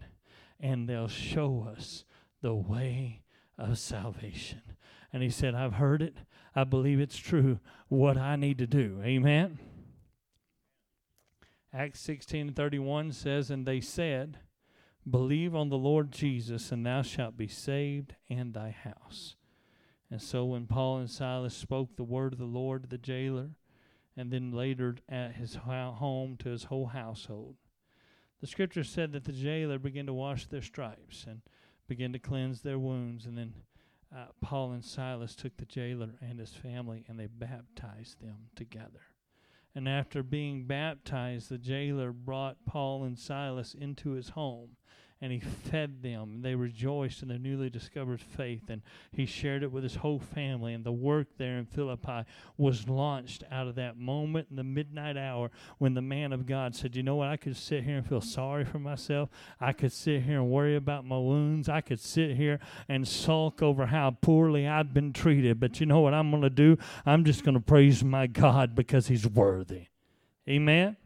and 0.59 0.88
they'll 0.88 1.09
show 1.09 1.69
us 1.71 2.04
the 2.44 2.54
way 2.54 3.22
of 3.56 3.78
salvation. 3.78 4.60
And 5.14 5.22
he 5.22 5.30
said, 5.30 5.54
I've 5.54 5.72
heard 5.72 6.02
it. 6.02 6.18
I 6.54 6.64
believe 6.64 7.00
it's 7.00 7.16
true. 7.16 7.58
What 7.88 8.18
I 8.18 8.36
need 8.36 8.58
to 8.58 8.66
do. 8.66 9.00
Amen. 9.02 9.58
Acts 11.72 12.00
16 12.00 12.48
and 12.48 12.54
31 12.56 13.12
says, 13.12 13.50
And 13.50 13.64
they 13.64 13.80
said, 13.80 14.40
Believe 15.08 15.54
on 15.54 15.70
the 15.70 15.78
Lord 15.78 16.12
Jesus, 16.12 16.70
and 16.70 16.84
thou 16.84 17.00
shalt 17.00 17.34
be 17.38 17.48
saved 17.48 18.14
and 18.28 18.52
thy 18.52 18.72
house. 18.72 19.36
And 20.10 20.20
so 20.20 20.44
when 20.44 20.66
Paul 20.66 20.98
and 20.98 21.10
Silas 21.10 21.56
spoke 21.56 21.96
the 21.96 22.04
word 22.04 22.34
of 22.34 22.38
the 22.38 22.44
Lord 22.44 22.82
to 22.82 22.88
the 22.90 22.98
jailer, 22.98 23.52
and 24.18 24.30
then 24.30 24.52
later 24.52 24.96
at 25.08 25.36
his 25.36 25.54
home 25.54 26.36
to 26.40 26.50
his 26.50 26.64
whole 26.64 26.88
household, 26.88 27.56
the 28.42 28.46
scripture 28.46 28.84
said 28.84 29.12
that 29.12 29.24
the 29.24 29.32
jailer 29.32 29.78
began 29.78 30.04
to 30.04 30.12
wash 30.12 30.46
their 30.46 30.60
stripes 30.60 31.24
and 31.26 31.40
began 31.88 32.12
to 32.12 32.18
cleanse 32.18 32.62
their 32.62 32.78
wounds. 32.78 33.26
And 33.26 33.36
then 33.36 33.54
uh, 34.14 34.26
Paul 34.40 34.72
and 34.72 34.84
Silas 34.84 35.34
took 35.34 35.56
the 35.56 35.66
jailer 35.66 36.10
and 36.20 36.38
his 36.38 36.52
family 36.54 37.04
and 37.08 37.18
they 37.18 37.26
baptized 37.26 38.20
them 38.20 38.50
together. 38.54 39.00
And 39.74 39.88
after 39.88 40.22
being 40.22 40.66
baptized, 40.66 41.48
the 41.48 41.58
jailer 41.58 42.12
brought 42.12 42.64
Paul 42.64 43.02
and 43.04 43.18
Silas 43.18 43.74
into 43.74 44.10
his 44.10 44.30
home 44.30 44.76
and 45.25 45.33
he 45.33 45.40
fed 45.40 46.02
them. 46.02 46.43
They 46.43 46.54
rejoiced 46.54 47.23
in 47.23 47.28
their 47.28 47.38
newly 47.38 47.71
discovered 47.71 48.21
faith, 48.21 48.69
and 48.69 48.83
he 49.11 49.25
shared 49.25 49.62
it 49.62 49.73
with 49.73 49.83
his 49.83 49.95
whole 49.95 50.19
family. 50.19 50.75
And 50.75 50.85
the 50.85 50.93
work 50.93 51.28
there 51.38 51.57
in 51.57 51.64
Philippi 51.64 52.25
was 52.59 52.90
launched 52.90 53.43
out 53.50 53.66
of 53.66 53.76
that 53.76 53.97
moment 53.97 54.49
in 54.50 54.57
the 54.57 54.62
midnight 54.62 55.16
hour 55.16 55.50
when 55.78 55.95
the 55.95 56.02
man 56.02 56.35
of 56.35 56.45
God 56.45 56.75
said, 56.75 56.95
You 56.95 57.02
know 57.02 57.16
what? 57.16 57.28
I 57.28 57.38
could 57.38 57.57
sit 57.57 57.85
here 57.85 57.97
and 57.97 58.07
feel 58.07 58.21
sorry 58.21 58.66
for 58.66 58.78
myself. 58.78 59.31
I 59.59 59.73
could 59.73 59.93
sit 59.93 60.25
here 60.25 60.40
and 60.40 60.50
worry 60.50 60.76
about 60.76 61.07
my 61.07 61.16
wounds. 61.16 61.71
I 61.71 61.81
could 61.81 62.00
sit 62.00 62.37
here 62.37 62.61
and 62.87 63.09
sulk 63.09 63.62
over 63.62 63.87
how 63.87 64.11
poorly 64.21 64.69
I've 64.69 64.93
been 64.93 65.14
treated. 65.14 65.59
But 65.59 65.81
you 65.81 65.87
know 65.87 66.00
what 66.00 66.12
I'm 66.12 66.31
going 66.31 66.43
to 66.43 66.50
do? 66.50 66.76
I'm 67.07 67.25
just 67.25 67.45
going 67.45 67.54
to 67.54 67.61
praise 67.61 68.04
my 68.04 68.26
God 68.26 68.75
because 68.75 69.07
he's 69.07 69.26
worthy. 69.26 69.87
Amen. 70.47 70.99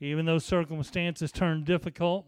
Even 0.00 0.24
though 0.24 0.38
circumstances 0.38 1.30
turn 1.30 1.62
difficult, 1.64 2.24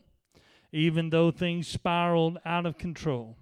even 0.73 1.11
though 1.11 1.31
things 1.31 1.69
spiraled 1.69 2.39
out 2.45 2.67
of 2.67 2.79
control, 2.79 3.37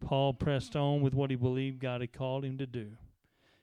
Paul 0.00 0.34
pressed 0.34 0.76
on 0.76 1.00
with 1.00 1.14
what 1.14 1.30
he 1.30 1.36
believed 1.36 1.80
God 1.80 2.00
had 2.00 2.12
called 2.12 2.44
him 2.44 2.58
to 2.58 2.66
do. 2.66 2.92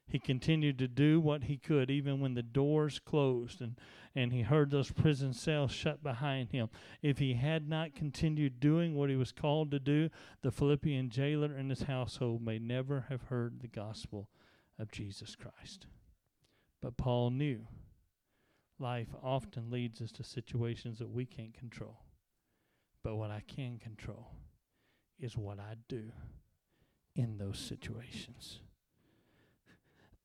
He 0.07 0.19
continued 0.19 0.77
to 0.79 0.87
do 0.87 1.19
what 1.19 1.45
he 1.45 1.57
could, 1.57 1.89
even 1.89 2.19
when 2.19 2.33
the 2.33 2.43
doors 2.43 2.99
closed 2.99 3.61
and, 3.61 3.79
and 4.15 4.31
he 4.31 4.41
heard 4.41 4.69
those 4.69 4.91
prison 4.91 5.33
cells 5.33 5.71
shut 5.71 6.03
behind 6.03 6.51
him. 6.51 6.69
If 7.01 7.19
he 7.19 7.33
had 7.33 7.67
not 7.67 7.95
continued 7.95 8.59
doing 8.59 8.95
what 8.95 9.09
he 9.09 9.15
was 9.15 9.31
called 9.31 9.71
to 9.71 9.79
do, 9.79 10.09
the 10.41 10.51
Philippian 10.51 11.09
jailer 11.09 11.53
and 11.53 11.69
his 11.69 11.83
household 11.83 12.41
may 12.41 12.59
never 12.59 13.05
have 13.09 13.23
heard 13.23 13.59
the 13.59 13.67
gospel 13.67 14.29
of 14.77 14.91
Jesus 14.91 15.35
Christ. 15.35 15.87
But 16.81 16.97
Paul 16.97 17.31
knew 17.31 17.65
life 18.77 19.15
often 19.23 19.71
leads 19.71 20.01
us 20.01 20.11
to 20.13 20.23
situations 20.23 20.99
that 20.99 21.09
we 21.09 21.25
can't 21.25 21.53
control. 21.53 21.97
But 23.03 23.15
what 23.15 23.31
I 23.31 23.43
can 23.45 23.79
control 23.79 24.27
is 25.19 25.37
what 25.37 25.59
I 25.59 25.75
do 25.89 26.11
in 27.15 27.37
those 27.37 27.59
situations. 27.59 28.59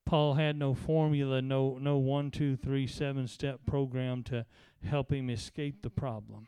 Paul 0.07 0.35
had 0.35 0.57
no 0.57 0.73
formula, 0.73 1.43
no 1.43 1.77
no 1.79 1.99
one, 1.99 2.31
two, 2.31 2.57
three, 2.57 2.87
seven 2.87 3.29
step 3.29 3.61
program 3.67 4.23
to 4.25 4.47
help 4.83 5.12
him 5.12 5.29
escape 5.29 5.83
the 5.83 5.91
problem. 5.91 6.47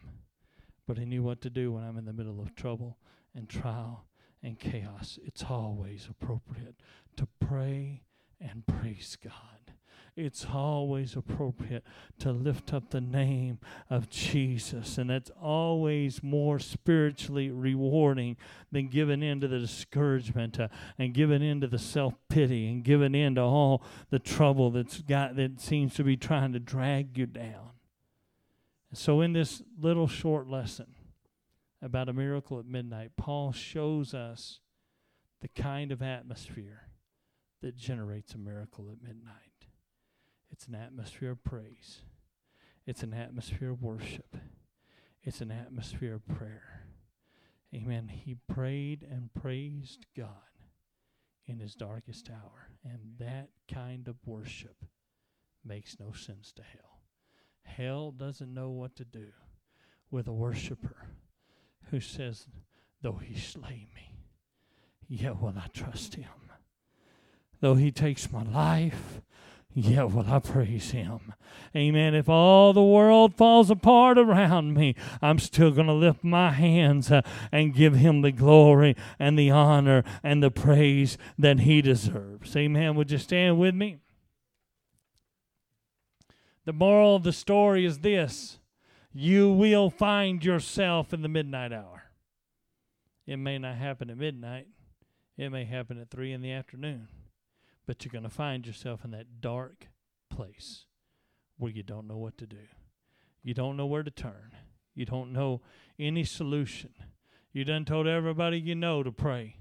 But 0.86 0.98
he 0.98 1.04
knew 1.04 1.22
what 1.22 1.42
to 1.42 1.50
do 1.50 1.72
when 1.72 1.84
I'm 1.84 1.98
in 1.98 2.06
the 2.06 2.12
middle 2.12 2.40
of 2.40 2.54
trouble 2.54 2.96
and 3.34 3.48
trial 3.48 4.06
and 4.42 4.58
chaos. 4.58 5.18
It's 5.22 5.44
always 5.44 6.08
appropriate 6.08 6.76
to 7.16 7.28
pray 7.38 8.02
and 8.40 8.66
praise 8.66 9.16
God 9.22 9.59
it's 10.20 10.46
always 10.52 11.16
appropriate 11.16 11.84
to 12.18 12.30
lift 12.30 12.72
up 12.72 12.90
the 12.90 13.00
name 13.00 13.58
of 13.88 14.10
Jesus. 14.10 14.98
And 14.98 15.10
that's 15.10 15.30
always 15.40 16.22
more 16.22 16.58
spiritually 16.58 17.50
rewarding 17.50 18.36
than 18.70 18.88
giving 18.88 19.22
in 19.22 19.40
to 19.40 19.48
the 19.48 19.58
discouragement 19.58 20.60
uh, 20.60 20.68
and 20.98 21.14
giving 21.14 21.42
in 21.42 21.60
to 21.62 21.66
the 21.66 21.78
self 21.78 22.14
pity 22.28 22.68
and 22.68 22.84
giving 22.84 23.14
in 23.14 23.36
to 23.36 23.42
all 23.42 23.82
the 24.10 24.18
trouble 24.18 24.70
that's 24.70 25.00
got 25.00 25.36
that 25.36 25.60
seems 25.60 25.94
to 25.94 26.04
be 26.04 26.16
trying 26.16 26.52
to 26.52 26.60
drag 26.60 27.16
you 27.16 27.26
down. 27.26 27.70
So, 28.92 29.20
in 29.20 29.32
this 29.32 29.62
little 29.80 30.08
short 30.08 30.48
lesson 30.48 30.94
about 31.80 32.08
a 32.08 32.12
miracle 32.12 32.58
at 32.58 32.66
midnight, 32.66 33.12
Paul 33.16 33.52
shows 33.52 34.14
us 34.14 34.60
the 35.40 35.48
kind 35.48 35.92
of 35.92 36.02
atmosphere 36.02 36.88
that 37.62 37.76
generates 37.76 38.34
a 38.34 38.38
miracle 38.38 38.90
at 38.90 39.02
midnight. 39.02 39.49
It's 40.50 40.66
an 40.66 40.74
atmosphere 40.74 41.30
of 41.30 41.44
praise. 41.44 42.00
It's 42.86 43.02
an 43.02 43.14
atmosphere 43.14 43.70
of 43.70 43.82
worship. 43.82 44.36
It's 45.22 45.40
an 45.40 45.50
atmosphere 45.50 46.14
of 46.14 46.26
prayer. 46.26 46.86
Amen. 47.74 48.08
He 48.08 48.36
prayed 48.48 49.06
and 49.08 49.32
praised 49.32 50.06
God 50.16 50.28
in 51.46 51.60
his 51.60 51.74
darkest 51.74 52.30
hour. 52.30 52.70
And 52.84 53.00
that 53.18 53.50
kind 53.72 54.08
of 54.08 54.16
worship 54.24 54.84
makes 55.64 55.98
no 56.00 56.12
sense 56.12 56.52
to 56.52 56.62
hell. 56.62 57.02
Hell 57.62 58.10
doesn't 58.10 58.52
know 58.52 58.70
what 58.70 58.96
to 58.96 59.04
do 59.04 59.28
with 60.10 60.26
a 60.26 60.32
worshiper 60.32 61.06
who 61.90 62.00
says, 62.00 62.46
Though 63.02 63.20
he 63.22 63.38
slay 63.38 63.86
me, 63.94 64.16
yet 65.08 65.40
will 65.40 65.54
I 65.56 65.68
trust 65.72 66.16
him. 66.16 66.28
Though 67.60 67.74
he 67.74 67.90
takes 67.90 68.32
my 68.32 68.42
life, 68.42 69.20
yeah, 69.72 70.02
well, 70.04 70.26
I 70.28 70.40
praise 70.40 70.90
Him. 70.90 71.32
Amen. 71.76 72.14
If 72.14 72.28
all 72.28 72.72
the 72.72 72.82
world 72.82 73.36
falls 73.36 73.70
apart 73.70 74.18
around 74.18 74.74
me, 74.74 74.96
I'm 75.22 75.38
still 75.38 75.70
going 75.70 75.86
to 75.86 75.92
lift 75.92 76.24
my 76.24 76.50
hands 76.50 77.12
uh, 77.12 77.22
and 77.52 77.74
give 77.74 77.94
Him 77.94 78.22
the 78.22 78.32
glory 78.32 78.96
and 79.18 79.38
the 79.38 79.50
honor 79.50 80.02
and 80.24 80.42
the 80.42 80.50
praise 80.50 81.16
that 81.38 81.60
He 81.60 81.82
deserves. 81.82 82.56
Amen. 82.56 82.96
Would 82.96 83.12
you 83.12 83.18
stand 83.18 83.60
with 83.60 83.74
me? 83.74 83.98
The 86.64 86.72
moral 86.72 87.16
of 87.16 87.22
the 87.22 87.32
story 87.32 87.84
is 87.84 88.00
this 88.00 88.58
you 89.12 89.52
will 89.52 89.90
find 89.90 90.44
yourself 90.44 91.12
in 91.12 91.22
the 91.22 91.28
midnight 91.28 91.72
hour. 91.72 92.10
It 93.26 93.36
may 93.36 93.58
not 93.58 93.76
happen 93.76 94.10
at 94.10 94.18
midnight, 94.18 94.66
it 95.36 95.50
may 95.50 95.64
happen 95.64 96.00
at 96.00 96.10
3 96.10 96.32
in 96.32 96.42
the 96.42 96.52
afternoon 96.52 97.08
but 97.90 98.04
you're 98.04 98.12
going 98.12 98.22
to 98.22 98.30
find 98.30 98.68
yourself 98.68 99.04
in 99.04 99.10
that 99.10 99.40
dark 99.40 99.88
place 100.32 100.84
where 101.58 101.72
you 101.72 101.82
don't 101.82 102.06
know 102.06 102.18
what 102.18 102.38
to 102.38 102.46
do. 102.46 102.68
You 103.42 103.52
don't 103.52 103.76
know 103.76 103.86
where 103.86 104.04
to 104.04 104.12
turn. 104.12 104.52
You 104.94 105.06
don't 105.06 105.32
know 105.32 105.60
any 105.98 106.22
solution. 106.22 106.90
You 107.52 107.64
done 107.64 107.84
told 107.84 108.06
everybody 108.06 108.60
you 108.60 108.76
know 108.76 109.02
to 109.02 109.10
pray, 109.10 109.56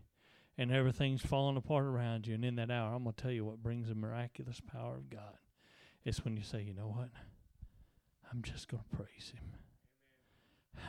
and 0.60 0.72
everything's 0.72 1.24
falling 1.24 1.58
apart 1.58 1.86
around 1.86 2.28
you. 2.28 2.36
And 2.36 2.46
in 2.46 2.58
that 2.58 2.70
hour, 2.70 2.94
I'm 2.94 3.02
going 3.02 3.16
to 3.16 3.24
tell 3.24 3.32
you 3.32 3.46
what 3.46 3.64
brings 3.64 3.90
the 3.90 3.96
miraculous 3.96 4.62
power 4.62 4.98
of 4.98 5.10
God. 5.10 5.40
It's 6.06 6.24
when 6.24 6.38
you 6.38 6.44
say, 6.44 6.62
you 6.62 6.76
know 6.76 6.94
what? 6.96 7.10
I'm 8.32 8.44
just 8.44 8.68
going 8.68 8.84
to 8.92 8.96
praise 8.96 9.34
Him. 9.34 9.56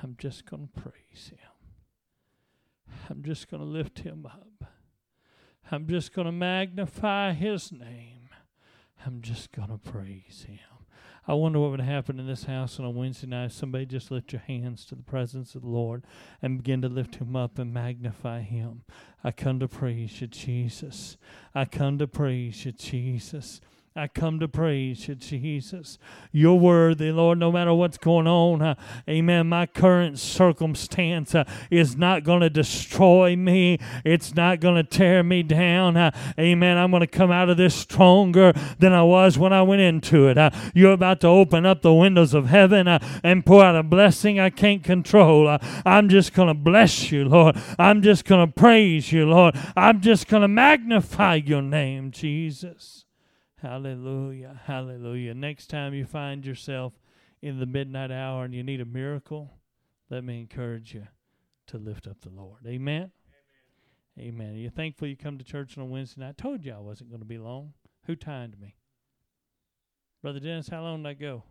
I'm 0.03 0.15
just 0.19 0.45
going 0.45 0.69
to 0.69 0.81
praise 0.83 1.31
Him. 1.31 2.99
I'm 3.09 3.23
just 3.23 3.51
going 3.51 3.63
to 3.63 3.67
lift 3.67 4.01
Him 4.01 4.27
up. 4.27 4.71
I'm 5.73 5.87
just 5.87 6.13
going 6.13 6.27
to 6.27 6.33
magnify 6.33 7.33
his 7.33 7.71
name. 7.71 8.29
I'm 9.07 9.23
just 9.23 9.53
going 9.53 9.69
to 9.69 9.79
praise 9.79 10.47
him. 10.49 10.59
I 11.29 11.35
wonder 11.35 11.61
what 11.61 11.71
would 11.71 11.81
happen 11.81 12.19
in 12.19 12.27
this 12.27 12.45
house 12.45 12.81
on 12.81 12.85
a 12.85 12.91
Wednesday 12.91 13.29
night 13.29 13.47
if 13.47 13.53
somebody 13.53 13.87
just 13.87 14.11
lift 14.11 14.33
your 14.33 14.41
hands 14.41 14.85
to 14.87 14.97
the 14.97 15.03
presence 15.03 15.55
of 15.55 15.63
the 15.63 15.69
Lord 15.69 16.05
and 16.43 16.57
begin 16.59 16.83
to 16.83 16.89
lift 16.89 17.17
him 17.17 17.37
up 17.37 17.59
and 17.59 17.73
magnify 17.73 18.41
him. 18.41 18.83
I 19.23 19.31
come 19.31 19.61
to 19.61 19.69
praise 19.69 20.21
you, 20.21 20.27
Jesus. 20.27 21.17
I 21.55 21.67
come 21.67 21.99
to 21.99 22.09
praise 22.09 22.65
you, 22.65 22.73
Jesus. 22.73 23.61
I 23.97 24.07
come 24.07 24.39
to 24.39 24.47
praise 24.47 25.09
you, 25.09 25.17
Jesus. 25.17 25.99
You're 26.31 26.55
worthy, 26.55 27.11
Lord, 27.11 27.39
no 27.39 27.51
matter 27.51 27.75
what's 27.75 27.99
going 27.99 28.29
on. 28.29 28.63
Uh, 28.63 28.77
amen. 29.09 29.49
My 29.49 29.67
current 29.67 30.17
circumstance 30.21 31.35
uh, 31.35 31.43
is 31.73 31.97
not 31.97 32.23
going 32.23 32.43
to 32.43 32.51
destroy 32.51 33.35
me, 33.35 33.79
it's 34.05 34.37
not 34.37 34.61
going 34.61 34.77
to 34.77 34.85
tear 34.85 35.25
me 35.25 35.43
down. 35.43 35.97
Uh, 35.97 36.13
amen. 36.39 36.79
I'm 36.79 36.93
going 36.93 37.01
to 37.01 37.09
come 37.09 37.33
out 37.33 37.51
of 37.51 37.57
this 37.57 37.75
stronger 37.75 38.53
than 38.79 38.93
I 38.93 39.03
was 39.03 39.37
when 39.37 39.53
I 39.53 39.63
went 39.63 39.83
into 39.83 40.29
it. 40.29 40.39
Uh, 40.39 40.51
you're 40.73 40.93
about 40.93 41.21
to 41.23 41.27
open 41.27 41.67
up 41.67 41.83
the 41.83 41.93
windows 41.93 42.33
of 42.33 42.47
heaven 42.47 42.87
uh, 42.87 43.01
and 43.25 43.45
pour 43.45 43.65
out 43.65 43.75
a 43.75 43.83
blessing 43.83 44.39
I 44.39 44.51
can't 44.51 44.85
control. 44.85 45.49
Uh, 45.49 45.59
I'm 45.85 46.09
just 46.09 46.33
going 46.33 46.47
to 46.47 46.55
bless 46.55 47.11
you, 47.11 47.25
Lord. 47.25 47.57
I'm 47.77 48.03
just 48.03 48.25
going 48.25 48.47
to 48.47 48.53
praise 48.53 49.11
you, 49.11 49.27
Lord. 49.27 49.57
I'm 49.77 50.01
just 50.01 50.29
going 50.29 50.43
to 50.43 50.49
magnify 50.49 51.35
your 51.45 51.63
name, 51.63 52.13
Jesus. 52.13 53.05
Hallelujah. 53.61 54.61
Hallelujah. 54.65 55.35
Next 55.35 55.69
time 55.69 55.93
you 55.93 56.07
find 56.07 56.47
yourself 56.47 56.95
in 57.43 57.59
the 57.59 57.67
midnight 57.67 58.11
hour 58.11 58.45
and 58.45 58.55
you 58.55 58.63
need 58.63 58.81
a 58.81 58.87
miracle, 58.87 59.51
let 60.09 60.25
me 60.25 60.41
encourage 60.41 60.95
you 60.95 61.07
to 61.67 61.79
lift 61.79 62.07
up 62.07 62.21
the 62.23 62.31
Lord. 62.31 62.67
Amen. 62.67 63.11
Amen. 64.19 64.55
Are 64.55 64.59
you 64.59 64.71
thankful 64.71 65.09
you 65.09 65.17
come 65.17 65.39
to 65.39 65.45
church 65.45 65.77
on 65.77 65.85
a 65.85 65.87
Wednesday 65.87 66.23
night? 66.23 66.37
I 66.39 66.43
told 66.43 66.65
you 66.65 66.73
I 66.73 66.79
wasn't 66.79 67.11
going 67.11 67.21
to 67.21 67.27
be 67.27 67.39
long. 67.39 67.75
Who 68.07 68.17
timed 68.17 68.59
me? 68.59 68.77
Brother 70.23 70.41
Dennis, 70.41 70.69
how 70.69 70.83
long 70.83 71.03
did 71.03 71.09
I 71.11 71.15
go? 71.15 71.45